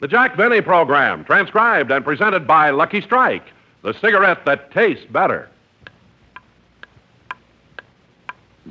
The 0.00 0.08
Jack 0.08 0.34
Benny 0.36 0.62
program, 0.62 1.24
transcribed 1.24 1.90
and 1.90 2.02
presented 2.04 2.46
by 2.46 2.70
Lucky 2.70 3.02
Strike, 3.02 3.44
the 3.82 3.92
cigarette 4.00 4.46
that 4.46 4.72
tastes 4.72 5.04
better. 5.12 5.48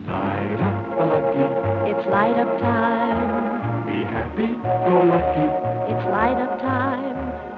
Light 0.08 0.56
up 0.60 1.00
a 1.00 1.06
lucky, 1.06 1.92
It's 1.92 2.08
light 2.10 2.40
up 2.40 2.60
time. 2.60 3.86
be 3.86 4.04
happy, 4.06 4.48
go 4.48 5.04
lucky. 5.06 5.48
It's 5.94 6.06
light 6.10 6.42
up 6.42 6.60
time. 6.60 7.18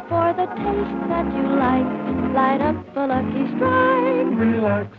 For 0.09 0.33
the 0.33 0.47
taste 0.47 1.07
that 1.07 1.33
you 1.33 1.47
like, 1.55 1.87
light 2.35 2.59
up 2.59 2.97
a 2.97 3.07
lucky 3.07 3.47
strike. 3.55 4.27
Relax. 4.37 4.97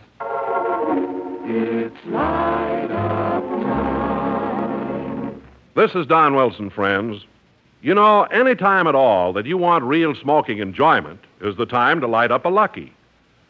It's 1.44 2.06
light 2.06 2.90
up 2.90 3.44
time. 3.64 5.42
This 5.76 5.94
is 5.94 6.06
Don 6.06 6.34
Wilson, 6.34 6.70
friends. 6.70 7.26
You 7.82 7.94
know, 7.94 8.22
any 8.24 8.54
time 8.54 8.86
at 8.86 8.94
all 8.94 9.32
that 9.32 9.44
you 9.44 9.58
want 9.58 9.82
real 9.82 10.14
smoking 10.14 10.58
enjoyment 10.58 11.18
is 11.40 11.56
the 11.56 11.66
time 11.66 12.00
to 12.00 12.06
light 12.06 12.30
up 12.30 12.44
a 12.44 12.48
Lucky. 12.48 12.92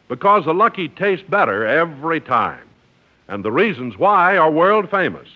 Because 0.09 0.47
the 0.47 0.55
Lucky 0.55 0.89
tastes 0.89 1.27
better 1.29 1.67
every 1.67 2.19
time. 2.19 2.67
And 3.29 3.45
the 3.45 3.53
reasons 3.53 3.99
why 3.99 4.39
are 4.39 4.51
world 4.51 4.91
famous. 4.91 5.29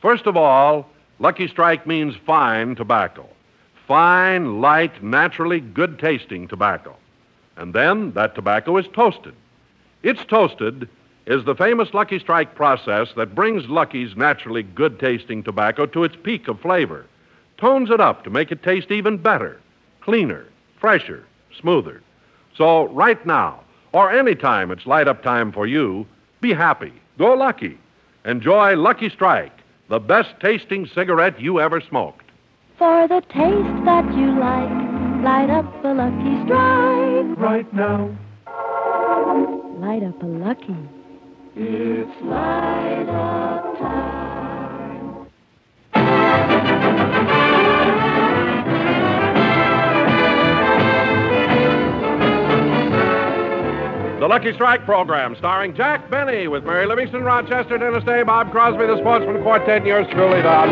First 0.00 0.26
of 0.26 0.34
all, 0.34 0.88
Lucky 1.18 1.46
Strike 1.46 1.86
means 1.86 2.16
fine 2.26 2.74
tobacco. 2.74 3.28
Fine, 3.86 4.62
light, 4.62 5.02
naturally 5.02 5.60
good 5.60 5.98
tasting 5.98 6.48
tobacco. 6.48 6.96
And 7.58 7.74
then 7.74 8.12
that 8.12 8.34
tobacco 8.34 8.78
is 8.78 8.86
toasted. 8.94 9.34
It's 10.02 10.24
toasted 10.24 10.88
is 11.26 11.44
the 11.44 11.54
famous 11.54 11.92
Lucky 11.92 12.18
Strike 12.18 12.54
process 12.54 13.08
that 13.16 13.34
brings 13.34 13.68
Lucky's 13.68 14.16
naturally 14.16 14.62
good 14.62 14.98
tasting 14.98 15.42
tobacco 15.42 15.84
to 15.86 16.04
its 16.04 16.16
peak 16.22 16.48
of 16.48 16.60
flavor, 16.60 17.04
tones 17.62 17.90
it 17.90 18.00
up 18.00 18.24
to 18.24 18.30
make 18.30 18.50
it 18.50 18.60
taste 18.64 18.90
even 18.90 19.16
better, 19.16 19.60
cleaner, 20.00 20.44
fresher, 20.80 21.24
smoother. 21.60 22.02
So, 22.58 22.88
right 22.88 23.24
now, 23.24 23.60
or 23.92 24.10
any 24.12 24.34
time 24.34 24.72
it's 24.72 24.84
light 24.84 25.06
up 25.06 25.22
time 25.22 25.52
for 25.52 25.64
you, 25.64 26.04
be 26.40 26.52
happy, 26.52 26.92
go 27.18 27.34
lucky. 27.34 27.78
Enjoy 28.24 28.74
Lucky 28.76 29.08
Strike, 29.10 29.52
the 29.88 30.00
best 30.00 30.30
tasting 30.40 30.86
cigarette 30.92 31.40
you 31.40 31.60
ever 31.60 31.80
smoked. 31.80 32.24
For 32.78 33.06
the 33.06 33.20
taste 33.28 33.84
that 33.84 34.06
you 34.18 34.26
like, 34.40 35.22
light 35.22 35.50
up 35.50 35.84
a 35.84 35.94
lucky 35.94 36.44
strike. 36.44 37.38
Right 37.38 37.72
now, 37.72 38.10
Light 39.78 40.02
up 40.04 40.20
a 40.22 40.26
lucky. 40.26 40.76
it's 41.56 42.22
light 42.22 43.06
up 43.08 43.78
time. 43.78 45.28
The 54.22 54.28
Lucky 54.28 54.52
Strike 54.52 54.84
program, 54.84 55.34
starring 55.34 55.74
Jack 55.74 56.08
Benny 56.08 56.46
with 56.46 56.62
Mary 56.62 56.86
Livingstone, 56.86 57.24
Rochester, 57.24 57.76
Dennis 57.76 58.04
Day, 58.04 58.22
Bob 58.22 58.52
Crosby, 58.52 58.86
the 58.86 58.96
Sportsmen 58.98 59.42
Quartet, 59.42 59.78
and 59.78 59.84
yours 59.84 60.06
truly, 60.12 60.40
Don. 60.42 60.70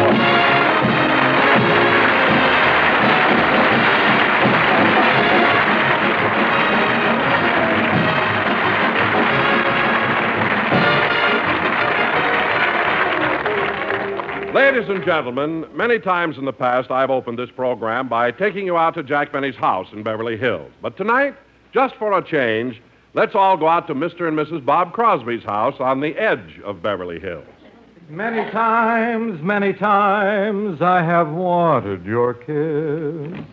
Ladies 14.54 14.88
and 14.88 15.04
gentlemen, 15.04 15.66
many 15.74 15.98
times 15.98 16.38
in 16.38 16.44
the 16.44 16.52
past 16.52 16.92
I've 16.92 17.10
opened 17.10 17.40
this 17.40 17.50
program 17.50 18.08
by 18.08 18.30
taking 18.30 18.64
you 18.64 18.76
out 18.76 18.94
to 18.94 19.02
Jack 19.02 19.32
Benny's 19.32 19.56
house 19.56 19.88
in 19.92 20.04
Beverly 20.04 20.36
Hills. 20.36 20.70
But 20.80 20.96
tonight, 20.96 21.34
just 21.74 21.96
for 21.96 22.16
a 22.16 22.24
change, 22.24 22.80
let's 23.14 23.34
all 23.34 23.56
go 23.56 23.68
out 23.68 23.86
to 23.88 23.94
Mr. 23.94 24.28
and 24.28 24.36
Mrs. 24.38 24.64
Bob 24.64 24.92
Crosby's 24.92 25.44
house 25.44 25.74
on 25.80 26.00
the 26.00 26.16
edge 26.16 26.60
of 26.64 26.82
Beverly 26.82 27.20
Hills. 27.20 27.46
Many 28.08 28.50
times, 28.50 29.40
many 29.42 29.72
times 29.72 30.82
I 30.82 31.02
have 31.02 31.28
wanted 31.28 32.04
your 32.04 32.34
kiss. 32.34 33.44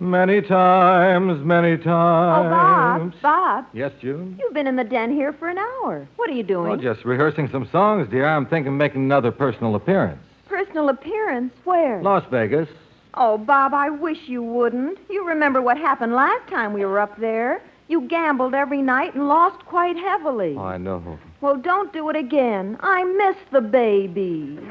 Many 0.00 0.42
times, 0.42 1.44
many 1.44 1.72
oh, 1.72 1.76
times. 1.76 2.46
Oh, 2.46 2.50
times. 2.50 3.14
Bob, 3.22 3.64
Bob, 3.64 3.66
Yes, 3.72 3.92
June? 4.00 4.36
you've 4.38 4.52
been 4.52 4.66
in 4.66 4.74
the 4.76 4.84
den 4.84 5.12
here 5.12 5.32
for 5.32 5.48
an 5.48 5.58
hour. 5.58 6.08
What 6.16 6.28
are 6.28 6.32
you 6.34 6.42
doing? 6.42 6.68
Well, 6.68 6.76
just 6.76 7.04
rehearsing 7.04 7.48
some 7.52 7.68
songs, 7.70 8.08
dear. 8.10 8.26
I'm 8.26 8.46
thinking 8.46 8.72
of 8.72 8.78
making 8.78 9.02
another 9.02 9.30
personal 9.30 9.76
appearance. 9.76 10.20
Personal 10.48 10.88
appearance? 10.88 11.52
Where? 11.62 12.02
Las 12.02 12.24
Vegas. 12.30 12.68
Oh, 13.14 13.38
Bob, 13.38 13.72
I 13.72 13.90
wish 13.90 14.18
you 14.26 14.42
wouldn't. 14.42 14.98
You 15.08 15.26
remember 15.26 15.62
what 15.62 15.78
happened 15.78 16.12
last 16.12 16.48
time 16.50 16.72
we 16.72 16.84
were 16.84 16.98
up 16.98 17.16
there. 17.20 17.62
You 17.86 18.08
gambled 18.08 18.54
every 18.54 18.80
night 18.80 19.14
and 19.14 19.28
lost 19.28 19.64
quite 19.66 19.96
heavily. 19.96 20.54
Oh, 20.56 20.62
I 20.62 20.78
know. 20.78 21.18
Well, 21.42 21.56
don't 21.56 21.92
do 21.92 22.08
it 22.08 22.16
again. 22.16 22.78
I 22.80 23.04
miss 23.04 23.36
the 23.52 23.60
baby. 23.60 24.58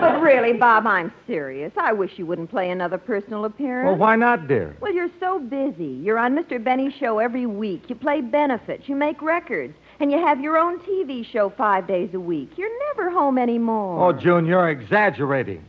but 0.00 0.22
really, 0.22 0.52
Bob, 0.52 0.86
I'm 0.86 1.12
serious. 1.26 1.72
I 1.76 1.92
wish 1.92 2.12
you 2.16 2.26
wouldn't 2.26 2.50
play 2.50 2.70
another 2.70 2.98
personal 2.98 3.44
appearance. 3.44 3.88
Well, 3.88 3.96
why 3.96 4.14
not, 4.14 4.46
dear? 4.46 4.76
Well, 4.80 4.92
you're 4.92 5.10
so 5.18 5.40
busy. 5.40 5.98
You're 6.02 6.18
on 6.18 6.36
Mr. 6.36 6.62
Benny's 6.62 6.94
show 6.94 7.18
every 7.18 7.46
week. 7.46 7.84
You 7.88 7.96
play 7.96 8.20
benefits. 8.20 8.88
You 8.88 8.94
make 8.94 9.20
records. 9.20 9.74
And 9.98 10.12
you 10.12 10.18
have 10.18 10.40
your 10.40 10.56
own 10.56 10.78
TV 10.80 11.24
show 11.24 11.50
five 11.56 11.88
days 11.88 12.10
a 12.14 12.20
week. 12.20 12.50
You're 12.56 12.76
never 12.88 13.10
home 13.10 13.38
anymore. 13.38 14.08
Oh, 14.08 14.12
June, 14.12 14.46
you're 14.46 14.70
exaggerating. 14.70 15.64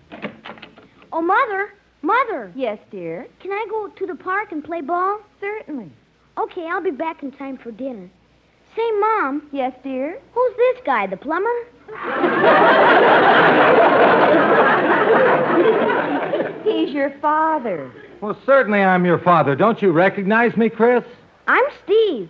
Oh, 1.12 1.22
Mother, 1.22 1.74
Mother, 2.08 2.52
Yes, 2.56 2.78
dear. 2.92 3.28
can 3.40 3.52
I 3.52 3.66
go 3.70 3.88
to 3.88 4.06
the 4.06 4.16
park 4.16 4.52
and 4.52 4.64
play 4.64 4.82
ball? 4.82 5.20
Certainly. 5.40 5.90
Okay, 6.38 6.68
I'll 6.68 6.82
be 6.84 6.92
back 6.92 7.24
in 7.24 7.32
time 7.32 7.58
for 7.58 7.72
dinner. 7.72 8.10
Say, 8.76 8.92
Mom, 9.00 9.48
Yes, 9.52 9.74
dear. 9.84 10.20
who's 10.34 10.56
this 10.58 10.78
guy, 10.86 11.08
the 11.08 11.18
plumber? 11.18 11.50
He's 16.64 16.90
your 16.94 17.12
father. 17.22 17.92
Well, 18.22 18.38
certainly 18.46 18.80
I'm 18.80 19.06
your 19.06 19.20
father. 19.20 19.56
Don't 19.56 19.82
you 19.82 19.92
recognize 19.92 20.56
me, 20.58 20.70
Chris? 20.70 21.04
I'm 21.48 21.64
Steve. 21.84 22.30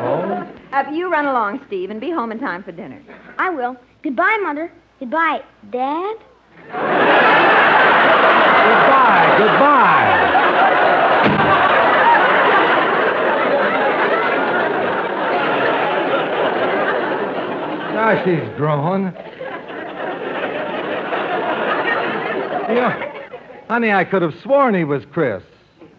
Oh? 0.00 0.46
Uh, 0.72 0.84
you 0.92 1.10
run 1.10 1.26
along, 1.26 1.60
Steve, 1.66 1.90
and 1.90 2.00
be 2.00 2.10
home 2.10 2.32
in 2.32 2.38
time 2.38 2.62
for 2.62 2.72
dinner. 2.72 3.00
I 3.38 3.50
will. 3.50 3.76
Goodbye, 4.02 4.38
Mother. 4.42 4.70
Goodbye, 5.00 5.42
Dad. 5.70 6.16
Goodbye, 8.68 9.36
goodbye. 9.38 10.28
Gosh, 17.94 18.24
he's 18.26 18.56
growing. 18.56 19.12
You 22.68 22.80
honey, 23.68 23.92
I 23.92 24.04
could 24.04 24.22
have 24.22 24.34
sworn 24.42 24.74
he 24.74 24.84
was 24.84 25.04
Chris. 25.12 25.42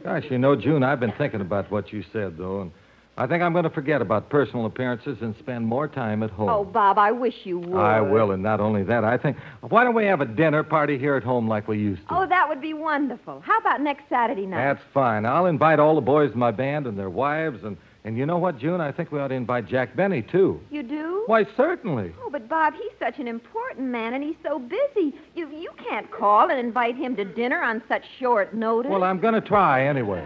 Gosh, 0.03 0.25
you 0.29 0.37
know, 0.37 0.55
June, 0.55 0.83
I've 0.83 0.99
been 0.99 1.13
thinking 1.17 1.41
about 1.41 1.71
what 1.71 1.91
you 1.93 2.03
said, 2.11 2.37
though, 2.37 2.61
and 2.61 2.71
I 3.17 3.27
think 3.27 3.43
I'm 3.43 3.51
going 3.51 3.65
to 3.65 3.69
forget 3.69 4.01
about 4.01 4.29
personal 4.29 4.65
appearances 4.65 5.17
and 5.19 5.35
spend 5.39 5.65
more 5.65 5.89
time 5.89 6.23
at 6.23 6.29
home. 6.29 6.47
Oh, 6.47 6.63
Bob, 6.63 6.97
I 6.97 7.11
wish 7.11 7.33
you 7.43 7.59
would. 7.59 7.77
I 7.77 7.99
will, 7.99 8.31
and 8.31 8.41
not 8.41 8.61
only 8.61 8.83
that, 8.83 9.03
I 9.03 9.17
think, 9.17 9.35
why 9.59 9.83
don't 9.83 9.93
we 9.93 10.05
have 10.05 10.21
a 10.21 10.25
dinner 10.25 10.63
party 10.63 10.97
here 10.97 11.15
at 11.17 11.23
home 11.23 11.45
like 11.45 11.67
we 11.67 11.77
used 11.79 12.07
to? 12.07 12.15
Oh, 12.15 12.25
that 12.25 12.47
would 12.47 12.61
be 12.61 12.73
wonderful. 12.73 13.41
How 13.41 13.57
about 13.57 13.81
next 13.81 14.03
Saturday 14.07 14.45
night? 14.45 14.63
That's 14.73 14.85
fine. 14.93 15.25
I'll 15.25 15.47
invite 15.47 15.79
all 15.79 15.95
the 15.95 16.01
boys 16.01 16.31
in 16.31 16.39
my 16.39 16.51
band 16.51 16.87
and 16.87 16.97
their 16.97 17.09
wives, 17.09 17.61
and, 17.65 17.75
and 18.05 18.17
you 18.17 18.25
know 18.25 18.37
what, 18.37 18.57
June? 18.57 18.79
I 18.79 18.93
think 18.93 19.11
we 19.11 19.19
ought 19.19 19.27
to 19.27 19.35
invite 19.35 19.67
Jack 19.67 19.97
Benny, 19.97 20.21
too. 20.21 20.61
You 20.69 20.83
do? 20.83 21.23
Why, 21.25 21.45
certainly. 21.57 22.13
Oh, 22.23 22.29
but 22.29 22.47
Bob, 22.47 22.73
he's 22.73 22.93
such 22.99 23.19
an 23.19 23.27
important 23.27 23.89
man, 23.89 24.13
and 24.13 24.23
he's 24.23 24.37
so 24.43 24.59
busy. 24.59 25.13
You 25.35 25.49
you 25.49 25.71
can't 25.89 26.09
call 26.09 26.49
and 26.49 26.57
invite 26.57 26.95
him 26.95 27.17
to 27.17 27.25
dinner 27.25 27.61
on 27.61 27.83
such 27.89 28.03
short 28.17 28.53
notice. 28.53 28.89
Well, 28.89 29.03
I'm 29.03 29.19
going 29.19 29.33
to 29.33 29.41
try 29.41 29.87
anyway. 29.87 30.25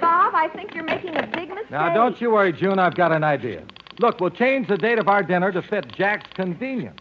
Bob, 0.00 0.34
I 0.34 0.48
think 0.48 0.74
you're 0.74 0.84
making 0.84 1.16
a 1.16 1.26
big 1.26 1.48
mistake. 1.48 1.70
Now, 1.70 1.92
don't 1.94 2.20
you 2.20 2.30
worry, 2.30 2.52
June. 2.52 2.78
I've 2.78 2.94
got 2.94 3.12
an 3.12 3.24
idea. 3.24 3.62
Look, 3.98 4.20
we'll 4.20 4.30
change 4.30 4.68
the 4.68 4.76
date 4.76 4.98
of 4.98 5.08
our 5.08 5.22
dinner 5.22 5.50
to 5.52 5.62
fit 5.62 5.92
Jack's 5.94 6.30
convenience. 6.34 7.00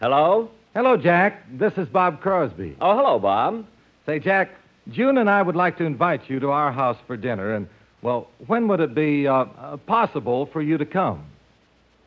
Hello? 0.00 0.50
Hello, 0.74 0.96
Jack. 0.96 1.44
This 1.52 1.72
is 1.76 1.88
Bob 1.88 2.20
Crosby. 2.20 2.76
Oh, 2.80 2.96
hello, 2.96 3.18
Bob. 3.18 3.66
Say, 4.06 4.18
Jack, 4.18 4.50
June 4.88 5.18
and 5.18 5.28
I 5.28 5.42
would 5.42 5.56
like 5.56 5.76
to 5.78 5.84
invite 5.84 6.28
you 6.30 6.40
to 6.40 6.50
our 6.50 6.72
house 6.72 6.96
for 7.06 7.16
dinner, 7.16 7.54
and, 7.54 7.68
well, 8.02 8.28
when 8.46 8.66
would 8.68 8.80
it 8.80 8.94
be 8.94 9.28
uh, 9.28 9.34
uh, 9.34 9.76
possible 9.78 10.46
for 10.46 10.62
you 10.62 10.78
to 10.78 10.86
come? 10.86 11.24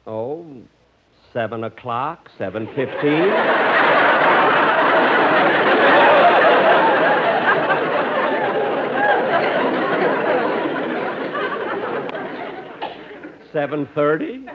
Oh, 0.08 0.46
seven 1.34 1.64
o'clock, 1.64 2.30
seven 2.38 2.68
fifteen. 2.76 3.73
7.30? 13.54 14.48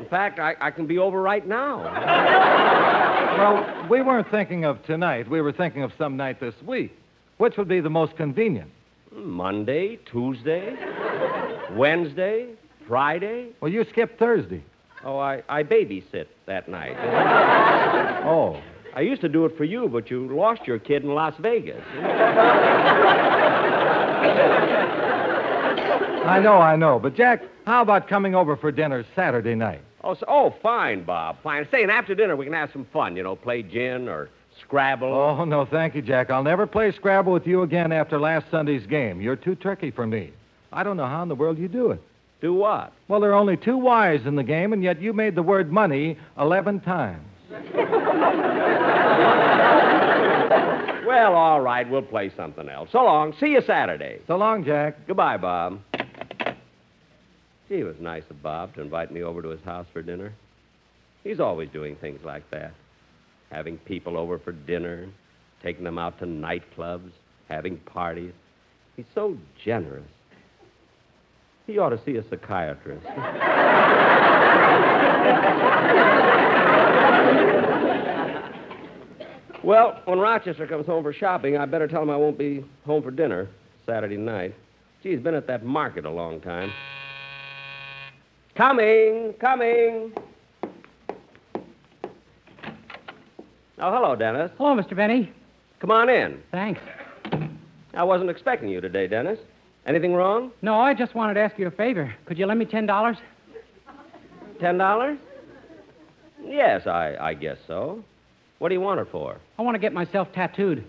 In 0.00 0.06
fact, 0.08 0.38
I, 0.38 0.54
I 0.60 0.70
can 0.70 0.86
be 0.86 0.98
over 0.98 1.22
right 1.22 1.46
now. 1.46 1.82
Well, 3.38 3.88
we 3.88 4.02
weren't 4.02 4.30
thinking 4.30 4.64
of 4.64 4.82
tonight. 4.84 5.30
We 5.30 5.40
were 5.40 5.52
thinking 5.52 5.82
of 5.82 5.92
some 5.96 6.16
night 6.16 6.40
this 6.40 6.54
week. 6.66 6.92
Which 7.38 7.56
would 7.56 7.68
be 7.68 7.80
the 7.80 7.90
most 7.90 8.16
convenient? 8.16 8.70
Monday, 9.14 9.98
Tuesday, 10.10 10.76
Wednesday, 11.72 12.48
Friday. 12.86 13.50
Well, 13.60 13.70
you 13.70 13.84
skipped 13.90 14.18
Thursday. 14.18 14.62
Oh, 15.04 15.18
I, 15.18 15.42
I 15.48 15.62
babysit 15.62 16.26
that 16.46 16.68
night. 16.68 16.96
Oh. 18.24 18.60
I 18.94 19.00
used 19.00 19.22
to 19.22 19.28
do 19.28 19.46
it 19.46 19.56
for 19.56 19.64
you, 19.64 19.88
but 19.88 20.10
you 20.10 20.28
lost 20.28 20.66
your 20.66 20.78
kid 20.78 21.02
in 21.02 21.14
Las 21.14 21.34
Vegas. 21.40 21.82
I 26.24 26.40
know, 26.40 26.58
I 26.58 26.76
know. 26.76 26.98
But, 26.98 27.14
Jack, 27.14 27.42
how 27.66 27.82
about 27.82 28.08
coming 28.08 28.34
over 28.34 28.56
for 28.56 28.70
dinner 28.70 29.04
Saturday 29.14 29.54
night? 29.54 29.80
Oh, 30.04 30.14
so, 30.14 30.24
oh, 30.28 30.54
fine, 30.62 31.04
Bob. 31.04 31.36
Fine. 31.42 31.66
Say, 31.70 31.82
and 31.82 31.90
after 31.90 32.14
dinner 32.14 32.36
we 32.36 32.44
can 32.44 32.54
have 32.54 32.70
some 32.72 32.86
fun. 32.92 33.16
You 33.16 33.22
know, 33.22 33.36
play 33.36 33.62
gin 33.62 34.08
or 34.08 34.28
Scrabble. 34.60 35.08
Oh, 35.08 35.44
no, 35.44 35.64
thank 35.64 35.94
you, 35.94 36.02
Jack. 36.02 36.30
I'll 36.30 36.42
never 36.42 36.66
play 36.66 36.92
Scrabble 36.92 37.32
with 37.32 37.46
you 37.46 37.62
again 37.62 37.92
after 37.92 38.18
last 38.18 38.50
Sunday's 38.50 38.86
game. 38.86 39.20
You're 39.20 39.36
too 39.36 39.54
tricky 39.54 39.90
for 39.90 40.06
me. 40.06 40.32
I 40.72 40.82
don't 40.82 40.96
know 40.96 41.06
how 41.06 41.22
in 41.22 41.28
the 41.28 41.34
world 41.34 41.58
you 41.58 41.68
do 41.68 41.90
it. 41.90 42.02
Do 42.40 42.52
what? 42.54 42.92
Well, 43.08 43.20
there 43.20 43.30
are 43.30 43.36
only 43.36 43.56
two 43.56 43.76
Y's 43.76 44.26
in 44.26 44.34
the 44.34 44.42
game, 44.42 44.72
and 44.72 44.82
yet 44.82 45.00
you 45.00 45.12
made 45.12 45.34
the 45.34 45.42
word 45.42 45.70
money 45.70 46.18
11 46.38 46.80
times. 46.80 47.24
Well, 51.06 51.34
all 51.34 51.60
right. 51.60 51.88
We'll 51.88 52.02
play 52.02 52.32
something 52.36 52.68
else. 52.68 52.88
So 52.90 53.04
long. 53.04 53.34
See 53.38 53.48
you 53.48 53.60
Saturday. 53.60 54.18
So 54.26 54.36
long, 54.36 54.64
Jack. 54.64 55.06
Goodbye, 55.06 55.36
Bob. 55.36 55.78
It 57.72 57.84
was 57.84 57.96
nice 57.98 58.24
of 58.28 58.42
Bob 58.42 58.74
to 58.74 58.82
invite 58.82 59.10
me 59.10 59.22
over 59.22 59.40
to 59.40 59.48
his 59.48 59.62
house 59.62 59.86
for 59.94 60.02
dinner. 60.02 60.34
He's 61.24 61.40
always 61.40 61.70
doing 61.70 61.96
things 61.96 62.20
like 62.22 62.50
that. 62.50 62.74
Having 63.50 63.78
people 63.78 64.18
over 64.18 64.38
for 64.38 64.52
dinner, 64.52 65.08
taking 65.62 65.82
them 65.82 65.96
out 65.96 66.18
to 66.18 66.26
nightclubs, 66.26 67.12
having 67.48 67.78
parties. 67.78 68.34
He's 68.94 69.06
so 69.14 69.38
generous. 69.64 70.04
He 71.66 71.78
ought 71.78 71.88
to 71.90 72.00
see 72.04 72.16
a 72.16 72.28
psychiatrist. 72.28 73.06
well, 79.64 80.02
when 80.04 80.18
Rochester 80.18 80.66
comes 80.66 80.84
home 80.84 81.04
for 81.04 81.14
shopping, 81.14 81.56
I 81.56 81.64
better 81.64 81.88
tell 81.88 82.02
him 82.02 82.10
I 82.10 82.18
won't 82.18 82.36
be 82.36 82.62
home 82.84 83.02
for 83.02 83.10
dinner 83.10 83.48
Saturday 83.86 84.18
night. 84.18 84.54
Gee, 85.02 85.12
he's 85.12 85.20
been 85.20 85.34
at 85.34 85.46
that 85.46 85.64
market 85.64 86.04
a 86.04 86.10
long 86.10 86.38
time. 86.42 86.70
Coming, 88.56 89.34
coming. 89.40 90.12
Oh, 93.78 93.90
hello, 93.92 94.14
Dennis. 94.14 94.50
Hello, 94.58 94.76
Mr. 94.80 94.94
Benny. 94.94 95.32
Come 95.80 95.90
on 95.90 96.08
in. 96.08 96.40
Thanks. 96.50 96.80
I 97.94 98.04
wasn't 98.04 98.30
expecting 98.30 98.68
you 98.68 98.80
today, 98.80 99.06
Dennis. 99.08 99.38
Anything 99.86 100.14
wrong? 100.14 100.52
No, 100.62 100.78
I 100.78 100.94
just 100.94 101.14
wanted 101.14 101.34
to 101.34 101.40
ask 101.40 101.58
you 101.58 101.66
a 101.66 101.70
favor. 101.70 102.14
Could 102.26 102.38
you 102.38 102.46
lend 102.46 102.60
me 102.60 102.66
ten 102.66 102.86
dollars? 102.86 103.16
Ten 104.60 104.78
dollars? 104.78 105.18
Yes, 106.44 106.86
I, 106.86 107.16
I 107.20 107.34
guess 107.34 107.56
so. 107.66 108.04
What 108.58 108.68
do 108.68 108.74
you 108.74 108.80
want 108.80 109.00
it 109.00 109.08
for? 109.10 109.38
I 109.58 109.62
want 109.62 109.74
to 109.74 109.80
get 109.80 109.92
myself 109.92 110.28
tattooed. 110.32 110.84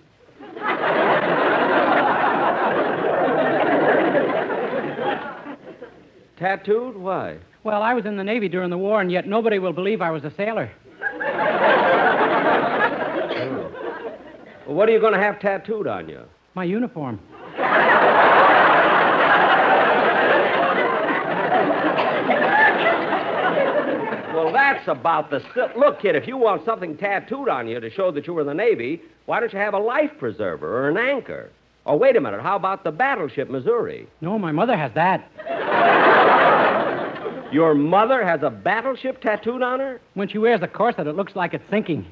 Tattooed? 6.38 6.95
Why? 6.98 7.38
Well, 7.63 7.81
I 7.81 7.94
was 7.94 8.06
in 8.06 8.18
the 8.18 8.24
Navy 8.24 8.50
during 8.50 8.69
the 8.69 8.77
war, 8.77 9.01
and 9.01 9.12
yet 9.12 9.27
nobody 9.27 9.60
will 9.60 9.74
believe 9.74 10.01
I 10.01 10.12
was 10.12 10.24
a 10.24 10.31
sailor. 10.31 10.71
Well, 14.65 14.77
what 14.77 14.88
are 14.88 14.94
you 14.94 15.01
going 15.01 15.12
to 15.12 15.19
have 15.19 15.42
tattooed 15.42 15.88
on 15.88 16.07
you? 16.07 16.21
My 16.56 16.63
uniform. 16.63 17.19
Well, 24.33 24.51
that's 24.51 24.88
about 24.88 25.30
the. 25.30 25.39
Si- 25.54 25.80
Look, 25.80 26.01
kid, 26.01 26.16
if 26.16 26.27
you 26.27 26.38
want 26.38 26.66
something 26.66 26.98
tattooed 26.98 27.48
on 27.50 27.68
you 27.68 27.80
to 27.80 27.89
show 27.92 28.12
that 28.12 28.25
you 28.25 28.33
were 28.33 28.42
in 28.42 28.48
the 28.48 28.54
Navy, 28.54 29.01
why 29.25 29.39
don't 29.39 29.54
you 29.54 29.59
have 29.59 29.75
a 29.75 29.80
life 29.80 30.09
preserver 30.18 30.86
or 30.86 30.89
an 30.89 30.98
anchor? 30.98 31.51
Or 31.86 32.00
wait 32.00 32.16
a 32.16 32.21
minute, 32.21 32.42
how 32.42 32.56
about 32.56 32.83
the 32.83 32.92
battleship 32.92 33.50
Missouri? 33.50 34.07
No, 34.21 34.39
my 34.39 34.51
mother 34.51 34.75
has 34.75 34.92
that. 34.95 35.30
Your 37.54 37.76
mother 37.76 38.26
has 38.26 38.42
a 38.42 38.50
battleship 38.50 39.22
tattooed 39.22 39.62
on 39.62 39.80
her? 39.80 40.02
When 40.16 40.28
she 40.28 40.40
wears 40.40 40.64
a 40.64 40.68
corset, 40.68 41.06
it 41.06 41.16
looks 41.16 41.36
like 41.36 41.54
it's 41.54 41.64
sinking. 41.70 42.04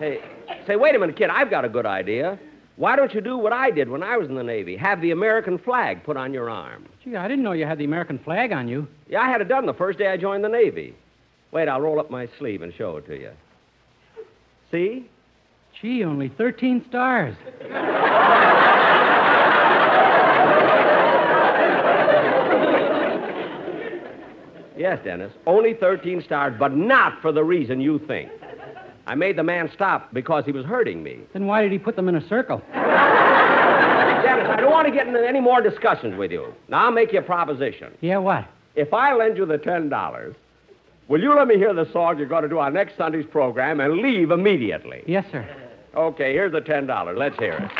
Hey, 0.00 0.20
say, 0.66 0.74
wait 0.74 0.96
a 0.96 0.98
minute, 0.98 1.16
kid, 1.16 1.30
I've 1.30 1.48
got 1.48 1.64
a 1.64 1.68
good 1.68 1.86
idea. 1.86 2.40
Why 2.74 2.96
don't 2.96 3.14
you 3.14 3.20
do 3.20 3.38
what 3.38 3.52
I 3.52 3.70
did 3.70 3.88
when 3.88 4.02
I 4.02 4.16
was 4.16 4.28
in 4.28 4.34
the 4.34 4.42
Navy? 4.42 4.76
Have 4.76 5.00
the 5.00 5.12
American 5.12 5.58
flag 5.58 6.02
put 6.02 6.16
on 6.16 6.34
your 6.34 6.50
arm. 6.50 6.86
Gee, 7.04 7.14
I 7.14 7.28
didn't 7.28 7.44
know 7.44 7.52
you 7.52 7.66
had 7.66 7.78
the 7.78 7.84
American 7.84 8.18
flag 8.18 8.50
on 8.50 8.66
you. 8.66 8.88
Yeah, 9.08 9.20
I 9.20 9.28
had 9.28 9.40
it 9.40 9.48
done 9.48 9.64
the 9.64 9.72
first 9.72 9.96
day 9.96 10.08
I 10.08 10.16
joined 10.16 10.42
the 10.42 10.48
Navy. 10.48 10.96
Wait, 11.52 11.68
I'll 11.68 11.80
roll 11.80 12.00
up 12.00 12.10
my 12.10 12.28
sleeve 12.36 12.62
and 12.62 12.74
show 12.74 12.96
it 12.96 13.06
to 13.06 13.16
you. 13.16 13.30
See? 14.72 15.08
Gee, 15.80 16.04
only 16.04 16.28
13 16.28 16.84
stars. 16.88 17.36
Yes, 24.76 24.98
Dennis. 25.04 25.32
Only 25.46 25.74
13 25.74 26.22
stars, 26.22 26.54
but 26.58 26.74
not 26.76 27.20
for 27.22 27.32
the 27.32 27.42
reason 27.42 27.80
you 27.80 27.98
think. 28.06 28.30
I 29.06 29.14
made 29.14 29.36
the 29.36 29.42
man 29.42 29.70
stop 29.72 30.12
because 30.12 30.44
he 30.44 30.52
was 30.52 30.64
hurting 30.66 31.02
me. 31.02 31.20
Then 31.32 31.46
why 31.46 31.62
did 31.62 31.72
he 31.72 31.78
put 31.78 31.96
them 31.96 32.08
in 32.08 32.16
a 32.16 32.28
circle? 32.28 32.60
Dennis, 32.72 34.48
I 34.50 34.56
don't 34.60 34.70
want 34.72 34.86
to 34.86 34.92
get 34.92 35.06
into 35.06 35.26
any 35.26 35.40
more 35.40 35.62
discussions 35.62 36.16
with 36.16 36.30
you. 36.30 36.52
Now, 36.68 36.86
I'll 36.86 36.90
make 36.92 37.12
you 37.12 37.20
a 37.20 37.22
proposition. 37.22 37.92
Yeah, 38.00 38.18
what? 38.18 38.46
If 38.74 38.92
I 38.92 39.14
lend 39.14 39.38
you 39.38 39.46
the 39.46 39.58
$10, 39.58 40.34
will 41.08 41.22
you 41.22 41.34
let 41.34 41.48
me 41.48 41.56
hear 41.56 41.72
the 41.72 41.90
song 41.92 42.18
you're 42.18 42.26
going 42.26 42.42
to 42.42 42.48
do 42.48 42.58
on 42.58 42.74
next 42.74 42.96
Sunday's 42.96 43.26
program 43.26 43.80
and 43.80 43.98
leave 43.98 44.30
immediately? 44.30 45.02
Yes, 45.06 45.24
sir. 45.32 45.48
Okay, 45.96 46.34
here's 46.34 46.52
the 46.52 46.60
$10. 46.60 47.16
Let's 47.16 47.38
hear 47.38 47.54
it. 47.54 47.70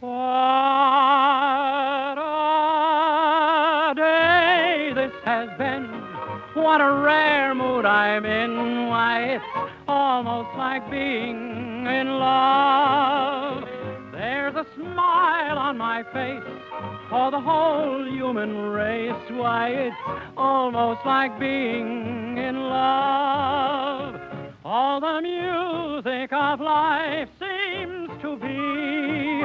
What 0.00 0.18
a 2.18 3.94
day 3.96 4.92
this 4.94 5.12
has 5.24 5.48
been. 5.56 5.88
What 6.62 6.82
a 6.82 6.92
rare 7.02 7.54
mood 7.54 7.86
I'm 7.86 8.26
in. 8.26 8.88
Why, 8.88 9.36
it's 9.36 9.44
almost 9.88 10.54
like 10.58 10.90
being 10.90 11.86
in 11.86 12.18
love. 12.18 13.64
There's 14.12 14.54
a 14.56 14.66
smile 14.76 15.56
on 15.56 15.78
my 15.78 16.02
face 16.12 16.61
for 17.12 17.30
the 17.30 17.38
whole 17.38 18.06
human 18.10 18.56
race. 18.56 19.12
Why, 19.28 19.68
it's 19.68 19.96
almost 20.34 21.04
like 21.04 21.38
being 21.38 22.38
in 22.38 22.58
love. 22.58 24.18
All 24.64 24.98
the 24.98 25.20
music 25.20 26.32
of 26.32 26.58
life 26.60 27.28
seems 27.38 28.08
to 28.22 28.36
be 28.36 29.44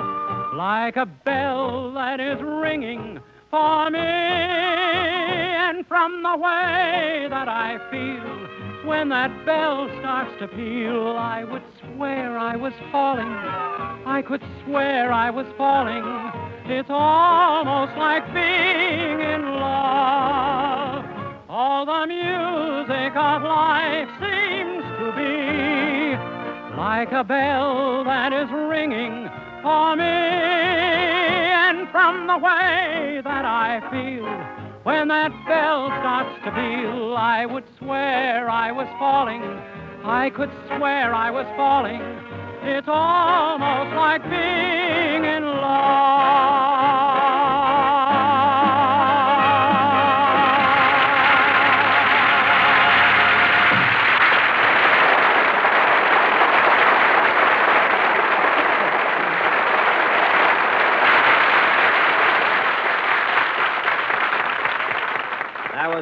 like 0.56 0.96
a 0.96 1.06
bell 1.26 1.92
that 1.92 2.22
is 2.22 2.42
ringing 2.42 3.20
for 3.52 3.90
me. 3.90 4.00
And 4.00 5.86
from 5.88 6.24
the 6.24 6.38
way 6.38 7.28
that 7.30 7.50
I 7.50 7.80
feel 7.92 8.88
when 8.88 9.10
that 9.10 9.46
bell 9.46 9.90
starts 10.00 10.32
to 10.40 10.48
peal, 10.48 11.18
I 11.18 11.44
would 11.44 11.64
swear 11.82 12.38
I 12.38 12.56
was 12.56 12.72
falling. 12.94 13.28
I 13.28 14.24
could 14.26 14.42
swear 14.64 15.12
I 15.12 15.30
was 15.30 15.46
falling. 15.58 16.47
It's 16.70 16.90
almost 16.90 17.96
like 17.98 18.26
being 18.34 19.22
in 19.22 19.56
love. 19.56 21.06
All 21.48 21.86
the 21.86 22.06
music 22.06 23.16
of 23.16 23.42
life 23.42 24.10
seems 24.20 24.84
to 25.00 25.14
be 25.16 26.18
like 26.76 27.14
a 27.14 27.24
bell 27.24 28.04
that 28.04 28.34
is 28.34 28.50
ringing 28.52 29.30
for 29.64 29.96
me. 29.96 30.04
And 30.04 31.88
from 31.88 32.28
the 32.28 32.38
way 32.38 33.22
that 33.24 33.46
I 33.46 33.80
feel 33.90 34.28
when 34.84 35.08
that 35.08 35.32
bell 35.48 35.88
starts 35.88 36.36
to 36.44 36.52
peal, 36.52 37.16
I 37.16 37.46
would 37.46 37.64
swear 37.80 38.50
I 38.50 38.74
was 38.74 38.88
falling. 39.00 39.42
I 40.04 40.30
could 40.36 40.52
swear 40.76 41.16
I 41.16 41.32
was 41.32 41.46
falling. 41.56 42.02
It's 42.64 42.90
almost 42.90 43.96
like 43.96 44.22
being 44.24 45.24
in 45.24 45.44
was 45.46 45.57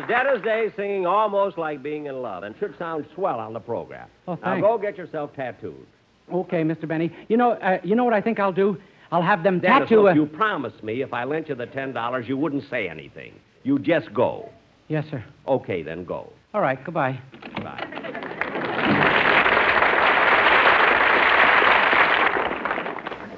Dennis 0.08 0.42
Day 0.44 0.72
singing 0.76 1.06
almost 1.06 1.58
like 1.58 1.82
being 1.82 2.06
in 2.06 2.22
love, 2.22 2.44
and 2.44 2.56
should 2.60 2.78
sound 2.78 3.06
swell 3.16 3.40
on 3.40 3.54
the 3.54 3.60
program. 3.60 4.08
Oh, 4.28 4.36
thanks. 4.36 4.62
Now 4.62 4.62
go 4.62 4.78
get 4.78 4.98
yourself 4.98 5.34
tattooed. 5.36 5.86
Okay, 6.32 6.64
Mr. 6.64 6.88
Benny. 6.88 7.12
You 7.28 7.38
know, 7.38 7.52
uh, 7.52 7.80
you 7.84 7.96
know 7.96 8.04
what 8.04 8.14
I 8.14 8.22
think 8.22 8.40
I'll 8.40 8.52
do? 8.52 8.78
I'll 9.16 9.22
have 9.22 9.44
them 9.44 9.62
Dennis, 9.62 9.88
tattoo. 9.88 10.02
look, 10.02 10.16
you 10.16 10.26
promised 10.26 10.84
me 10.84 11.02
if 11.02 11.14
I 11.14 11.24
lent 11.24 11.48
you 11.48 11.56
the 11.56 11.68
ten 11.68 11.94
dollars, 11.94 12.28
you 12.28 12.36
wouldn't 12.36 12.70
say 12.70 12.90
anything. 12.90 13.32
You 13.64 13.80
just 13.80 14.14
go. 14.14 14.50
Yes, 14.90 15.06
sir. 15.10 15.24
Okay, 15.48 15.84
then 15.84 16.04
go. 16.04 16.34
All 16.54 16.60
right. 16.60 16.84
Goodbye. 16.84 17.18
Bye. 17.64 17.88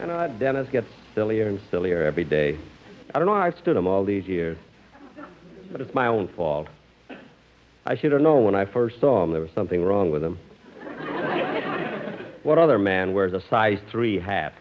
You 0.01 0.07
know, 0.07 0.35
Dennis 0.39 0.67
gets 0.71 0.87
sillier 1.13 1.47
and 1.47 1.59
sillier 1.69 2.03
every 2.03 2.23
day. 2.23 2.57
I 3.13 3.19
don't 3.19 3.27
know 3.27 3.35
how 3.35 3.41
I 3.41 3.51
stood 3.51 3.77
him 3.77 3.85
all 3.85 4.03
these 4.03 4.25
years. 4.25 4.57
But 5.71 5.81
it's 5.81 5.93
my 5.93 6.07
own 6.07 6.27
fault. 6.29 6.69
I 7.85 7.95
should 7.95 8.13
have 8.13 8.21
known 8.21 8.45
when 8.45 8.55
I 8.55 8.65
first 8.65 8.99
saw 8.99 9.23
him 9.23 9.31
there 9.31 9.41
was 9.41 9.51
something 9.53 9.83
wrong 9.83 10.09
with 10.09 10.23
him. 10.23 10.39
what 12.41 12.57
other 12.57 12.79
man 12.79 13.13
wears 13.13 13.33
a 13.33 13.41
size 13.47 13.77
three 13.91 14.19
hat? 14.19 14.53